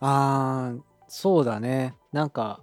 [0.00, 2.60] ああそうだねなんか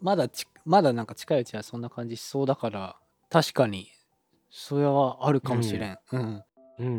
[0.00, 2.96] まだちまだなんか近いうちはそんな感じしそうだから
[3.30, 3.88] 確かに
[4.50, 6.44] それはあるかもしれんうん、うん。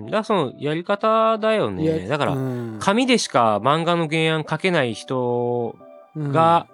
[0.05, 2.07] だからそのやり方だよね。
[2.07, 2.77] だから、うん。
[2.79, 5.75] 紙でしか漫画の原案書けない人
[6.15, 6.31] うん。
[6.31, 6.67] が、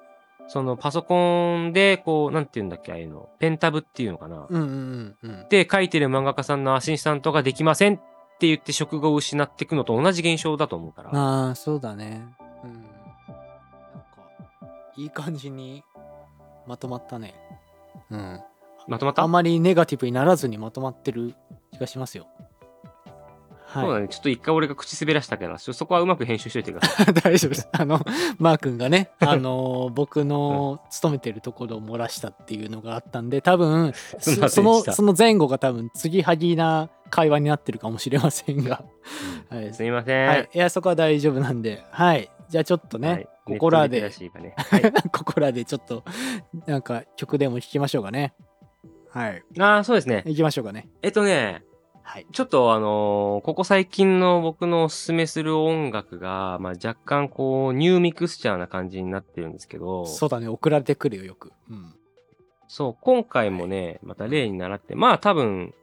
[0.48, 3.30] そのパソコンでこう、なんて言うんだっけ、ああいうの。
[3.40, 4.46] ペンタブっていうのかな。
[4.50, 5.46] うんうんうんうん。
[5.50, 7.98] で、書いてる漫画家さんのアシスタントができませんっ
[8.40, 11.10] て言って職業を失っていくのと同じ現象だと思うから。
[11.14, 12.26] ああそうだね。
[12.64, 12.74] うん。
[12.74, 12.88] なんか
[14.96, 15.84] いい感じに
[16.66, 17.34] まとまったね。
[18.10, 18.40] うん。
[18.88, 19.24] まとまった？
[19.24, 21.36] あんまりネガティブにならずにまとまってる
[21.74, 22.26] 気がしますよ
[23.68, 24.08] はいそうだね。
[24.08, 27.06] ちょっと一回俺が口滑らしたから、ちょそこはうまく編集しといてください。
[27.22, 27.70] 大丈夫です。
[27.72, 28.00] あの、
[28.40, 38.84] マー君がね、あの、僕の勤めてるところを漏らしたっていうのがあったんで、多分、 そその、その前後が多分、継ぎはぎな会話になってるかもしれませんが、
[39.50, 39.74] はい。
[39.74, 40.28] すみません。
[40.28, 40.50] はい。
[40.54, 42.30] いや、そこは大丈夫なんで、はい。
[42.50, 44.10] じゃあちょっとね、はいここらで、ね。
[44.58, 44.94] はい。
[45.10, 46.04] ここらでちょっと、
[46.66, 48.34] なんか曲でも弾きましょうかね。
[49.10, 49.44] はい。
[49.58, 50.24] ああ、そうですね。
[50.26, 50.90] 行きましょうかね。
[51.02, 51.64] えっとね、
[52.08, 52.28] はい。
[52.32, 61.52] ちょっとあのーここ最近の僕のおすすめする音楽が、まあ、若干こう、ニューミクスチャーな感じになってるんですけど、そうだね、送られてくるよ、よく。
[61.70, 61.94] うん。
[62.70, 65.74] そう、今回もね、また例に習って、まあ多分、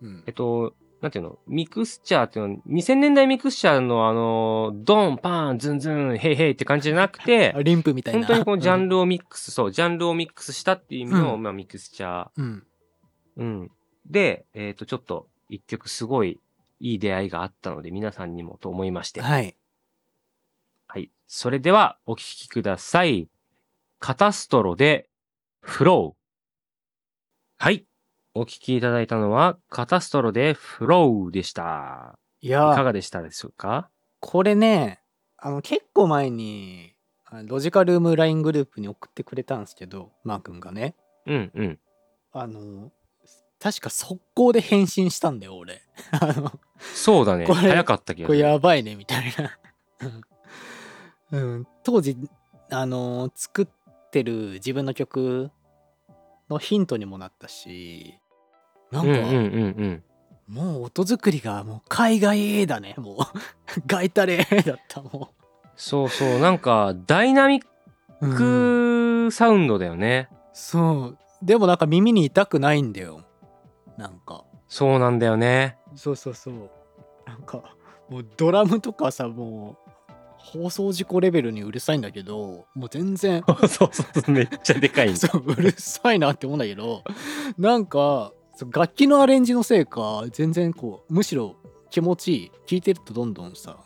[0.00, 0.34] うんえっ。
[0.34, 8.20] と、なんていうのミクスチャーっていうのは、2000年代ミクスチャーのあの、ドン、パン、ズンズン、ヘイヘイって感じじゃなくて あ、リンプみたいな。
[8.20, 12.28] 本当にこのジャンルをミックス、そう、ジャンルをミックスしたっていう意味の、うんまあミクスチャー。
[12.36, 12.66] うん。
[13.36, 13.70] うん。
[14.08, 16.40] で、えっ、と、ちょっと、一曲すごい
[16.80, 19.20] いい出会いがあったので、皆さんにもと思いまして。
[19.20, 19.56] はい。
[20.86, 21.10] はい。
[21.26, 23.28] それでは、お聴きください。
[23.98, 25.08] カタストロで、
[25.60, 27.64] フロー。
[27.64, 27.86] はい。
[28.34, 32.18] お聴きいただいたのは、カタストロで、フローでした。
[32.40, 33.88] いいやかがでしたでしょうか？
[34.18, 35.00] これね
[35.36, 36.92] あの結構前に
[37.24, 41.78] あロジカルーム LINE グループに送ってくれたんですけどマー君がねうんうん。
[42.32, 42.90] あの
[43.62, 45.82] 確か速攻で返信したんだよ俺。
[46.10, 46.52] あの
[46.94, 47.46] そうだね。
[47.46, 48.40] これ早かった気がこれ。
[48.40, 49.58] やばいねみたいな。
[51.30, 51.66] うん。
[51.84, 52.16] 当時
[52.70, 55.52] あの作ってる自分の曲
[56.50, 58.18] のヒントにもなったし
[58.90, 59.38] なんか、うんうんうんう
[59.86, 60.02] ん。
[60.48, 63.16] もう音作りがもう海外だねもう。
[63.86, 65.30] ガイタレだったも
[65.76, 67.66] そうそう、なんか、ダイナミッ
[68.20, 69.28] う、うん。
[69.28, 70.28] クサウンドだよね。
[70.52, 71.18] そう。
[71.42, 73.24] でもなんか耳に痛くないんだよ
[74.02, 75.78] なんかそうなんだよね。
[75.94, 76.70] そうそうそう
[77.24, 77.76] なんか
[78.10, 79.92] もうドラムとかさもう
[80.36, 85.18] 放送事故レベルにうるさいんだけどもう全然 そうそうそう、めっちゃでかいんだ。
[85.28, 87.04] そううるさいなって思うんだけど
[87.56, 88.32] なんか
[88.72, 91.54] 楽器のアレンジのせいか全然こうむしろ
[91.90, 93.78] 気持ちいい聴いてるとどんどんさ、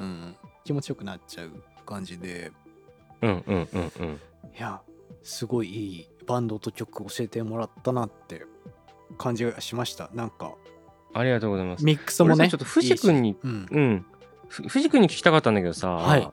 [0.00, 1.52] うん、気持ちよくなっちゃう
[1.86, 2.50] 感じで
[3.22, 4.20] うんうんうんうん。
[4.58, 4.82] いや
[5.22, 8.46] すごいいいバンドと曲教えてもらったなって
[9.18, 10.10] 感じがしました。
[10.14, 10.54] なんか。
[11.12, 11.84] ありがとうございます。
[11.84, 12.48] ミックスもね。
[12.48, 14.06] ちょっと藤君にうん、うん。
[14.48, 16.30] ふ藤君に聞きたかったんだけどさ、はい。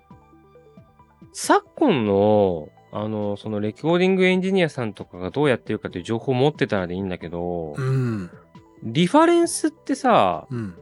[1.34, 8.30] 昨今の、あの、そのレコーディングエンジニアさんとかがどうやってるかという情報を持ってたらでいいんだけど、うん。
[8.84, 10.76] リファレンスってさ、うん。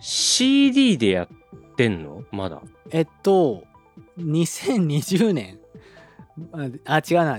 [0.00, 1.28] CD でやっ
[1.76, 2.24] てんの？
[2.32, 2.62] まだ。
[2.90, 3.64] えっと
[4.18, 5.58] 2020年？
[6.86, 7.38] あ違うな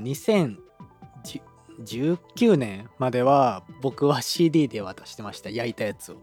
[1.81, 6.17] 2019年までは僕は CD で渡してました焼いたやつを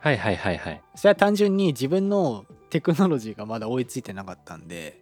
[0.00, 0.82] はいはいはいはい。
[0.96, 5.00] それは単純に自分のテクノロジーがまだ追いついてなかったんで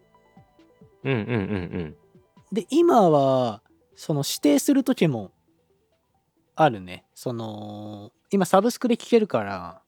[1.05, 1.96] うんうんうん
[2.53, 3.62] で今は
[3.94, 5.31] その指定する時も
[6.57, 9.83] あるねその今サブスクで聴けるから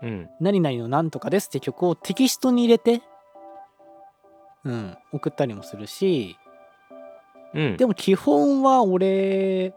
[0.00, 0.08] うん。
[0.08, 0.28] うん。
[0.40, 3.02] 何々のなんとかですって曲をテキストに入れて
[4.64, 6.36] うん送ったりもするし
[7.54, 7.76] うん。
[7.76, 9.74] でも基本は俺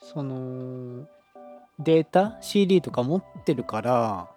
[0.00, 1.06] その
[1.78, 4.28] データ CD とか持ってるから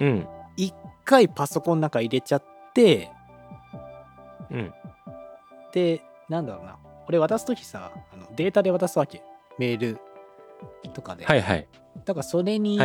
[0.00, 0.26] うん。
[0.56, 0.74] 一
[1.04, 3.10] 回パソコンの中入れちゃって
[4.50, 4.72] うん。
[5.72, 6.76] でなんだろうな
[7.08, 9.22] 俺渡す時さあのデータで渡すわけ
[9.58, 9.98] メール
[10.94, 11.66] とかで、はいはい。
[12.04, 12.78] だからそれに。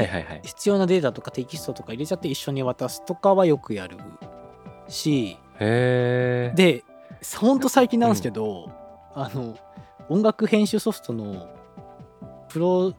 [0.44, 3.98] 必要なデータとかテキストとか入れちゃって一緒に渡すとかはよくやる
[4.88, 6.56] しへえ。
[6.56, 6.84] で
[7.40, 8.72] ほんと最近なんですけど、
[9.14, 9.58] あの
[10.10, 11.48] 音楽編集ソフトの
[12.50, 12.98] プロト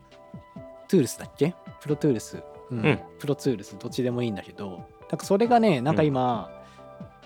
[0.91, 1.55] ゥールスだっけ？
[1.81, 2.79] プロトゥールス、うん。
[2.81, 3.01] うん。
[3.19, 6.51] プロツールスどっちでもいいんだけどなんかそれがねなんか今、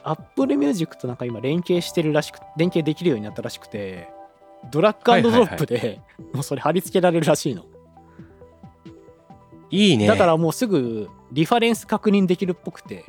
[0.04, 4.08] Apple Music となんか今連携してるらしく連携できるようになったらしくて
[4.70, 6.00] ドラッグアンドドロップで
[6.32, 7.64] もうそれ貼り付けられるらしいの、
[9.70, 10.06] いいね。
[10.06, 13.04] だからもうすぐリファレンス確認できるっぽくて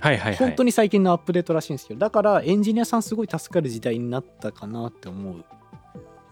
[0.00, 0.36] はいはいはい。
[0.36, 5.44] 本当に最近のアップデートらしいんですけどだからエンジニアさんすごい助かる時代になったかなって思う、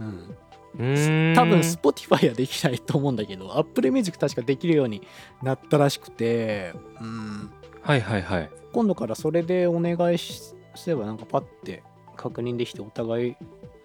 [0.00, 5.02] うん、ん多分 Spotify はできないと思うんだけど Apple Music 確かできるように
[5.42, 7.50] なったらしくて、うん、
[7.82, 8.50] はいはいはい。
[8.72, 11.82] 今度からそれでお願いしすればなんかパッて
[12.16, 13.36] 確認できてお互い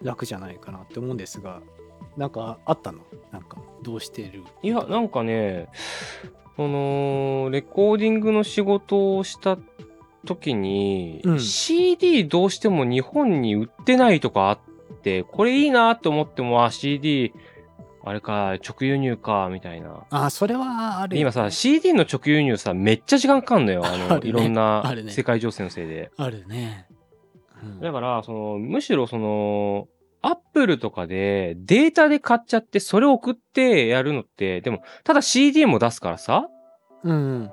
[0.02, 1.60] 楽じゃないかなって思うんですが
[2.16, 3.00] なんかあったの？
[3.32, 4.44] なんかどうしてる？
[4.62, 5.68] いや、なんかね、
[6.56, 9.56] その、レコーディングの仕事をした
[10.26, 11.40] 時に、うん。
[11.40, 14.58] CD どうしても日本に売ってないとかあっ
[15.02, 17.32] て、これいいなって思っても、あ、CD、
[18.04, 20.04] あれか、直輸入か、みたいな。
[20.10, 23.82] あそれはあるよで今さ、CD の直輸入さ、めっちゃ時間かかんのよ。
[23.84, 24.28] ああの、るね。
[24.28, 26.10] いろんあな世界情勢のせいで。
[26.16, 26.86] あるね、
[27.62, 27.80] うん。
[27.80, 29.88] だから、その、むしろその、
[30.22, 36.48] アップルとかでデータで買っちゃって、それを送ってやるのって、でも、ただ CD も出すからさ、
[37.02, 37.50] うんうん。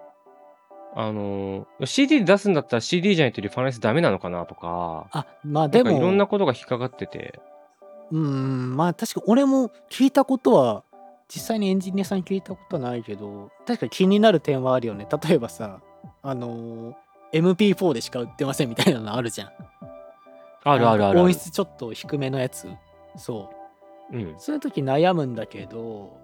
[0.95, 7.39] あのー CD で出すんだったら CD じゃないとリファレンスダメなのかなとか、あまあなでもいろんなことが引っかかってて。
[8.11, 10.83] うんまあ確か俺も聞いたことは
[11.27, 15.07] 実際にエンジニアさんに聞いたことはないけど確かに気になる点はあるよね。
[15.27, 15.81] 例えばさ
[16.23, 16.93] あのー
[17.33, 19.51] MP4 でしか売ってませんみたいなのあるじゃん
[20.71, 21.19] あるあるある。
[21.21, 22.67] 音質ちょっと低めのやつ
[23.15, 23.49] そ
[24.11, 24.35] ううん。
[24.37, 26.17] そういう時悩むんだけど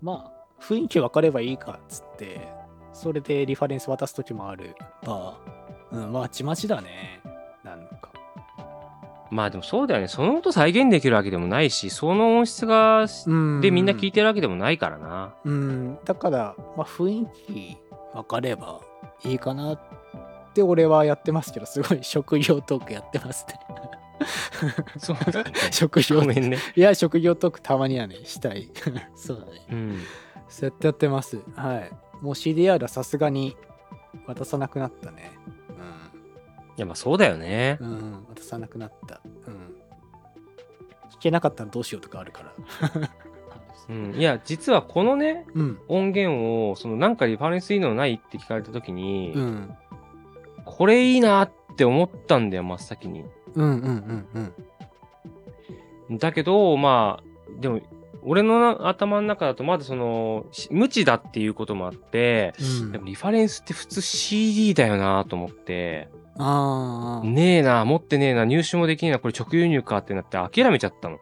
[0.00, 2.48] まあ雰囲気分かればいいかっつって
[2.92, 4.74] それでリファレンス渡す時もある
[5.04, 5.38] ま
[5.92, 7.20] あ、うん、まあちまちだね
[7.64, 8.12] なんか
[9.30, 10.08] まあでもそうだよね。
[10.08, 13.06] その音再現できるわけでもないし、その音質が、
[13.60, 15.34] でみんな聞いてるわけでもないからな。
[15.44, 17.76] うん、だから、まあ、雰囲気
[18.14, 18.80] 分かれば
[19.24, 19.80] いいかなっ
[20.52, 23.54] て俺はやってますけど、すごい職業トークやってますね。
[24.98, 25.16] そう。
[25.70, 26.58] 職業ごめんね。
[26.74, 28.70] いや、職業トークたまにはね、したい。
[29.14, 29.66] そうだね。
[29.70, 30.00] うん。
[30.48, 31.38] そうやってやってます。
[31.54, 31.90] はい。
[32.20, 33.56] もう CDR はさすがに
[34.26, 35.30] 渡さなくなったね。
[36.76, 37.86] いやまあそうだよねう。
[37.86, 37.90] ん。
[37.90, 39.20] うん、渡さなくなった。
[39.24, 39.74] うん。
[41.10, 43.10] 聞けなかったらどうしようとかあるから。
[43.90, 44.14] うん。
[44.14, 45.78] いや、実はこのね、うん。
[45.88, 49.76] 音源を、そのなんかリファレンスいいのないって聞かれた時に、うん。
[50.70, 53.24] これいいなって思ったんだよ、真っ先に。
[53.54, 54.52] うんうんうん
[56.10, 56.18] うん。
[56.18, 57.80] だけど、まあ、でも、
[58.22, 71.18] 俺の頭の中だとまだその、し無知だっていうこともあって、うんでもリファレンスって普通 CD だよなと思って、ああ、ねえな、持ってねえな、入手もできねえな、これ直輸入かってなって諦めちゃったの。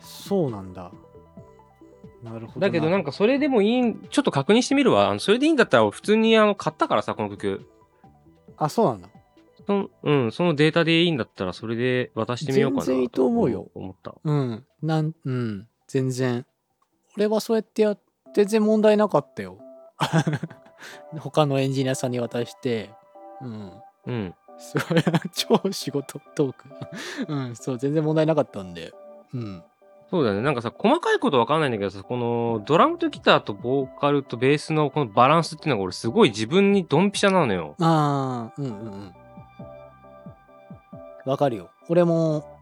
[0.00, 0.90] そうなんだ。
[2.22, 2.60] なるほど。
[2.60, 5.08] だけどなんかそれでもいい、ちょっと確認してみるわ。
[5.08, 7.66] あのそれでいいんだったら俺普通にあの買ったからさ、この曲。
[8.58, 9.08] あ、そうなんだ。
[9.66, 12.84] そのうん、そのデータでいいんだったらそれで渡してみようかな。
[12.84, 13.70] 全然いいと思うよ。
[13.74, 14.14] 思った。
[14.24, 14.66] うん。
[14.82, 15.68] なん、うん。
[15.86, 16.46] 全然。
[17.16, 18.02] 俺はそうやってやって、
[18.34, 19.58] 全然問題なかったよ。
[21.18, 22.90] 他のエンジニアさんに渡して、
[23.40, 23.72] うん。
[24.06, 24.34] うん。
[24.58, 25.02] すごい、
[25.34, 26.68] 超仕事トーク。
[27.28, 28.92] うん、そう、全然問題なかったんで。
[29.34, 29.62] うん。
[30.10, 30.42] そうだよね。
[30.42, 37.74] なんかさ、細かいことわかんないんだけどさ、このドラムとギターとボーカルとベースのこのバランスっていうのが俺すごい自分にドンピシャなのよ。
[37.80, 39.14] ああ、うんうんうん。
[41.26, 41.70] わかるよ。
[41.88, 42.58] 俺も、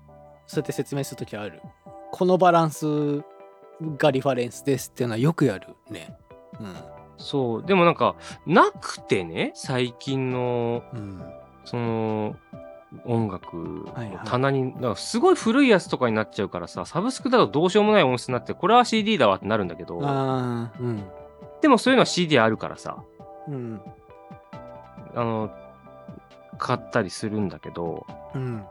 [0.49, 1.63] そうやって説明するときある。
[2.11, 3.23] このバランス
[3.97, 6.17] がリファレンスですっていうのはよくやるね。
[7.17, 7.63] そう。
[7.65, 10.99] でもなんか、なくてね、最近の、うん。
[10.99, 11.23] うん。
[11.65, 12.37] その、
[13.05, 21.05] 音楽はいはいの棚に、だからすごい古いやつとかになっちゃうからさ、サブスクだとどうしようもない音質になって、これは CD だわってなるんだけど、うん。
[21.61, 23.03] でもそういうのは CD あるからさ、
[23.49, 23.81] うん。
[25.15, 25.51] あの、
[26.59, 28.65] 買ったりするんだけど、うん。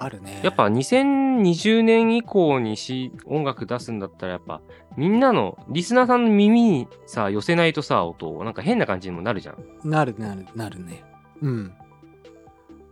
[0.00, 0.40] あるね。
[0.42, 4.62] やっぱ2020年以降にし音楽出すんだったらやっぱ
[4.96, 9.56] みんなのリスナーさんの耳にさ寄せないとさ音をなんか変な感じにもなるじゃん。
[9.88, 11.04] なるなるなるね。
[11.42, 11.74] うん。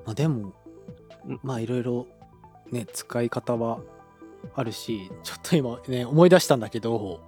[0.08, 0.54] まあでも
[1.28, 2.06] うん、まあいろいろ
[2.72, 3.80] ね、使い方は
[4.54, 7.20] あるし、ちょっと今ね、思い出したんだけど、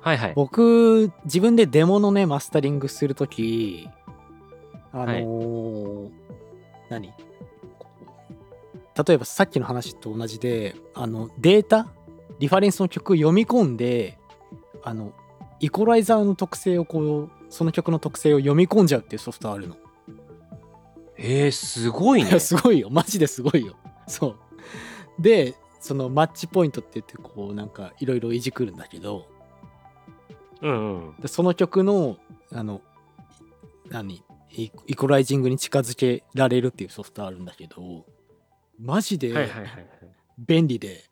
[0.00, 0.32] はいはい。
[0.34, 3.88] 僕、自分でデモのね、マスタリングするとき、
[4.92, 6.10] あのー
[6.90, 7.12] 何
[7.78, 7.88] こ
[8.98, 11.86] う例えばさっきの話と同じで、あの、データ、
[12.40, 14.18] リファレンスの曲読み込んで、
[14.82, 15.12] あの、
[15.60, 19.76] イコライザーの特性をこう、その曲の特性を読み込んじゃうっていうソフトあるの。
[21.16, 22.38] えー、すごいね。
[22.40, 29.26] すごいよマジですごいよそうでそのマッチポイントって言ってこうなんかいろいろいじくるんだけど
[30.60, 31.16] うんうん。
[31.20, 32.16] でその曲の
[32.52, 32.80] あの
[33.88, 34.22] 何？
[34.56, 38.06] イイコライジングに近づけられるっていうソフトあるんだけど
[38.78, 39.86] マジではいはいはいはい。
[40.38, 41.04] 便利で、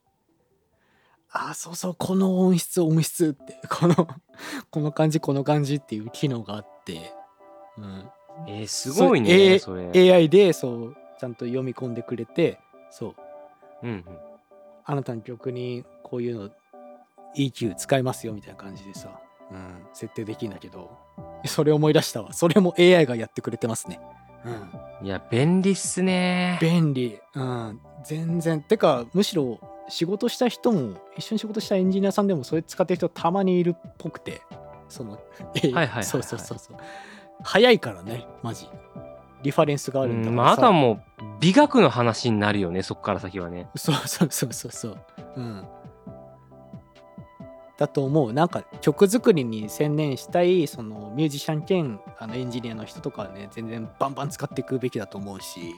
[1.30, 3.94] あそうそうこの音質音質ってこの
[4.70, 7.12] この感じこの感じっていう機能があって、
[7.78, 8.09] うん、
[8.47, 10.12] えー、すごいね、それ。
[10.12, 12.59] AI でそうちゃんと読み込んでくれて
[12.90, 13.14] そ
[13.82, 13.86] う。
[13.86, 14.05] うんうん。
[14.84, 16.51] あなたの曲にこういうの
[17.36, 19.20] EQ 使いますよみたいな感じでさ、
[19.51, 20.90] うん、設定できるんだけど。
[21.47, 22.32] それ思い出したわ。
[22.32, 24.01] それも AI がやってくれてますね、
[25.01, 26.59] うん、いや、便利っすね。
[26.61, 28.62] 便利、うん、全然。
[28.62, 34.43] てかむしろ仕事した人も一緒に仕事したエンジニアさんでもそれ使ってる人たまにいるっぽくて。
[34.88, 35.18] その
[35.64, 36.05] AI はいはいはいはい。
[36.05, 36.76] そうそうそうそう
[37.45, 38.68] 早いからねマジ
[39.43, 43.68] リファレンスがあるんだうん、からまあ、あとはもう美学の話になるよね、そっから先はね。
[43.74, 44.99] そうそうそうそうそう。
[45.36, 45.64] うん。
[47.76, 48.32] だと思う。
[48.32, 55.74] なんか曲作りに専念したいそのミュージシャン兼あのエンジニアの人とかはね全然バンバン使っていくべきだと思うし、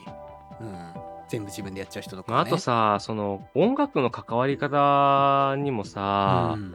[0.60, 0.92] うん、
[1.28, 2.34] 全部自分でやっちゃう人とか、ね。
[2.34, 6.74] まあ、あとさ、その音楽の関わり方にもさ、うん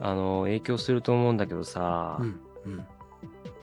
[0.00, 2.86] あの影響すると思うんだけどさ、うんうん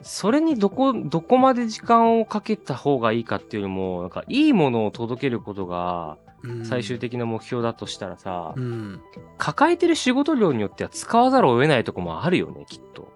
[0.04, 9.00] それにどこどこまで時間をかけた方がいいかっていうよりもなんかいいものを届けることがうん最終的な目標だとしたらさ、うん、
[9.38, 13.14] 抱えてる仕事量によっては使わざるを得ないとこもあるよねきっと。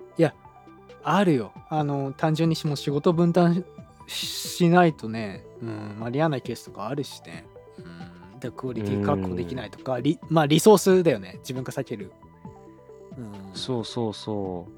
[1.08, 1.52] あるよ。
[1.70, 3.64] あの単純にしも仕事分担
[4.06, 7.46] ししないとね、うん、間に合わないケースとかあるしね。
[7.78, 11.36] うん、でクオリティ確保できないとか、リまあリソースだよね。
[11.38, 12.12] 自分が避ける。
[13.16, 14.77] うん、そうそうそう。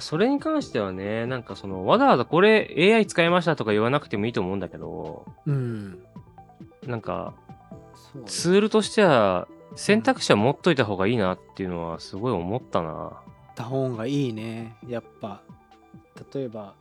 [0.00, 5.98] それに関してはねなんかそのわざわざこれ AI 使いましたとか言わなくてもいいと思うんだけどうん。
[6.86, 7.34] なんか
[8.26, 13.22] ツールとしては選択肢は持っといた方がいいなっていうのはすごい思ったな。
[13.54, 14.76] た方がいいね。
[14.86, 15.42] やっぱ、
[16.32, 16.74] 例えば、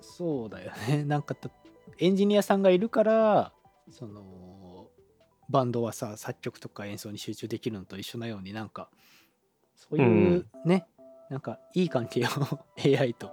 [0.00, 1.04] そうだよね。
[1.08, 1.50] なんかた、
[1.98, 3.52] エンジニアさんがいるから、
[3.90, 4.88] その、
[5.48, 8.90] バンドはさ、作曲とか演奏に集中できるのと一緒なように、なんか、
[9.74, 10.86] そういうね、
[11.30, 12.28] なんか、いい関係を
[12.84, 13.30] AI と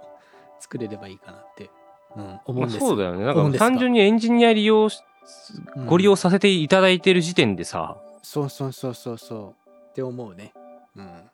[0.58, 1.70] 作れればいいかなって、
[2.16, 3.24] うん、思うんですそうだよね。
[3.24, 4.88] なんか単純にエンジニア利用
[5.86, 9.70] ご利用させていただいてる時点でさ、そうそうそうそうそう。
[9.90, 10.52] って思うね。
[10.96, 11.30] うん。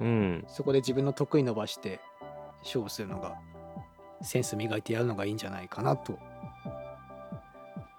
[0.00, 0.44] うん。
[0.48, 2.00] そこで自分の得意伸ばして
[2.62, 3.34] 勝負するのが
[4.22, 6.18] センス磨いてやるのがいいんじゃないかなと。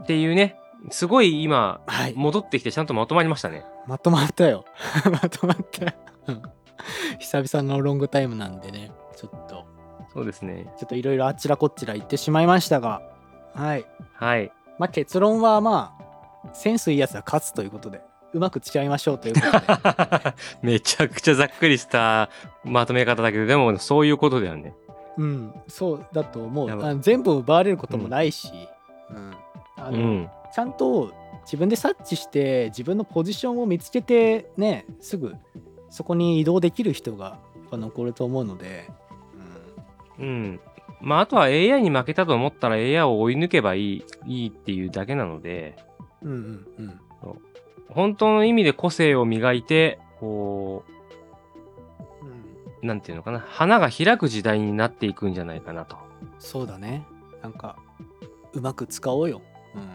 [0.04, 0.58] っていうね、
[0.92, 3.66] すごい今、はい戻ってきてちゃんとまとまりましたね。
[3.88, 4.66] まとまったよ
[5.12, 5.96] まとまった
[6.28, 6.42] うん
[7.20, 9.66] 久々のロングタイムなんでねちょっと。
[10.14, 10.74] そうですね。
[10.78, 13.02] ちょっといろいろあちらこちら言ってしまいましたが
[13.54, 13.86] はい。
[14.14, 14.52] はい。
[14.80, 18.02] まあ結論はまあセンスいいやつは勝つということで
[18.34, 20.34] うまく付き合いましょうということで。
[20.62, 22.30] めちゃくちゃざっくりした
[22.64, 24.74] まとめ方だけど、でもそういうことだよね。
[25.18, 25.54] うん。
[25.68, 27.00] そうだと思う。
[27.00, 28.52] 全部奪われることもないし、
[29.10, 29.34] うん。
[29.78, 30.30] あのうん。
[30.54, 31.12] ちゃんと
[31.46, 35.36] 自分で察知して自分のポジションを見つけてねすぐ
[35.96, 37.40] そこに移動できる人が
[37.72, 38.92] 残ると思うので、
[40.20, 40.60] うん。
[41.00, 45.78] まあ、あとは AI に負けたと思ったら AI を追い抜けばいい、いいっていうだけなので、
[46.22, 46.86] うん、うんうん。
[46.88, 46.90] う。
[46.90, 47.00] ん
[47.90, 50.84] 本当の意味で個性を磨いて、こ
[52.22, 52.30] うん。
[52.84, 55.96] う、なんていうのかな、花が開く時代になっていくんじゃないかなと。
[56.40, 57.06] そうだね。
[57.42, 57.78] なんか
[58.54, 59.42] うまく使おうよ、
[59.76, 59.88] うん、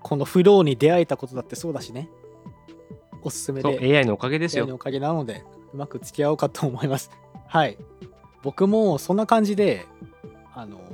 [0.00, 2.10] このフローに出会えたことだってそうだしね
[3.28, 3.98] おすすめで。
[3.98, 4.66] AI のおかげです AI よ。
[4.66, 7.10] のおかげなのでうまく付き合おうかと思います。
[7.46, 7.78] はい。
[8.42, 9.86] 僕もそんな感じで
[10.54, 10.88] あのー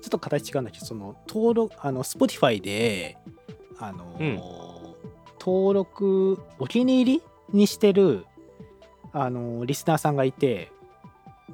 [0.00, 3.16] ちょっと形違うんだけどその登録あの Spotify で
[3.78, 4.38] あのー
[5.40, 8.26] 登録お気に入りにしてる
[9.12, 10.70] あのーリスナーさんがいて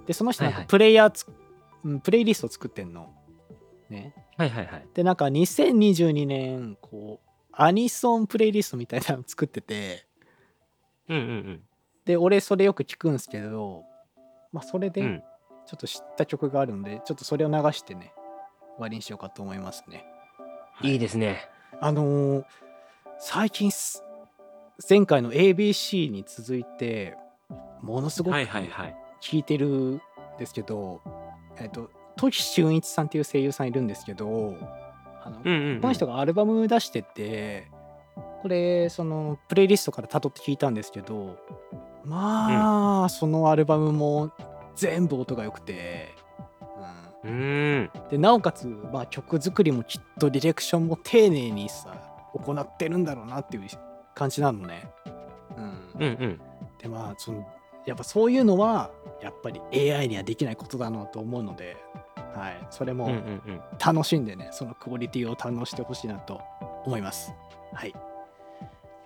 [0.07, 0.67] でその人なんはいはい。
[0.67, 1.27] かプレイヤーつ、
[1.85, 3.13] うんプレイリスト作ってんの。
[3.89, 4.15] ね。
[4.37, 4.87] はいはいはい。
[4.95, 10.07] でなんか2022年こうアニソンプレイリストみたいなの作ってて
[11.09, 11.61] うんうん
[12.05, 13.85] で俺それよく聞くんですけど
[14.53, 14.93] まあそれうん。
[14.93, 15.23] うでん。
[15.67, 18.13] ちょっと知った曲があるので、ちょっとそれを流してね
[18.75, 20.05] 終わりにしようかと思いますね
[20.83, 21.49] いいですね。
[21.81, 22.45] あのー
[23.23, 24.03] 最近す
[24.89, 27.17] 前回の ABC に続いて
[27.83, 28.97] ものすごくはいはいはい。
[29.21, 30.01] 聴いてるん
[30.39, 31.03] ですけど、
[31.59, 34.55] えっと時俊一さんっていう声優さんいるんですけど
[35.31, 35.81] あの、うんうん、うん。
[35.81, 37.69] この人がアルバム出してて
[38.43, 41.39] これそのプレイリストから辿って聞いたんですけど
[42.05, 44.33] まあ、そのアルバムも
[44.75, 46.15] 全部音が良くて、
[47.23, 47.91] うーん。
[47.93, 51.95] うん、でなおかつ、まあ、曲作りもきっとディレクションも丁寧にさ
[52.33, 53.69] 行ってるんだろうなっていう
[54.15, 54.91] 感じなのね。
[55.57, 56.41] うんうんうん。
[56.79, 57.47] でまあその
[57.87, 58.91] やっぱそういうのは
[59.23, 59.61] やっぱり
[59.93, 61.77] AI にはできないことだなと思うので、
[62.35, 63.11] はい、それも。
[63.85, 66.41] 楽しんでねそのクオリティを堪能してほしいなと
[66.85, 67.33] 思います。
[67.73, 67.95] はい、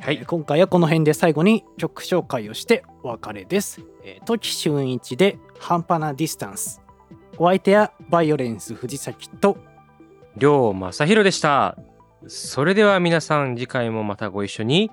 [0.00, 0.26] はいえー。
[0.26, 3.82] 今回はこの辺で最後に曲紹介をしてお別れです。
[4.04, 6.80] えー、時俊一で半端なディスタンス。
[7.38, 9.56] お相手はバイオレンス藤崎と
[10.36, 11.76] りょうまさひろでした。
[12.26, 14.90] それでは皆さん次回もまたご一緒に。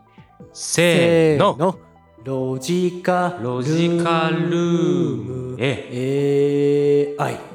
[0.53, 1.79] せーの。
[2.23, 7.50] ロジカロジカルームへ AI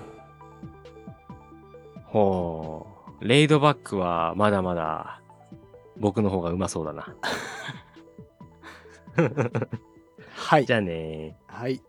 [2.17, 2.87] ほ
[3.21, 3.29] う。
[3.29, 5.21] レイドバックはまだまだ
[5.99, 7.15] 僕の方がうまそうだな。
[10.35, 11.83] はいじゃあねはい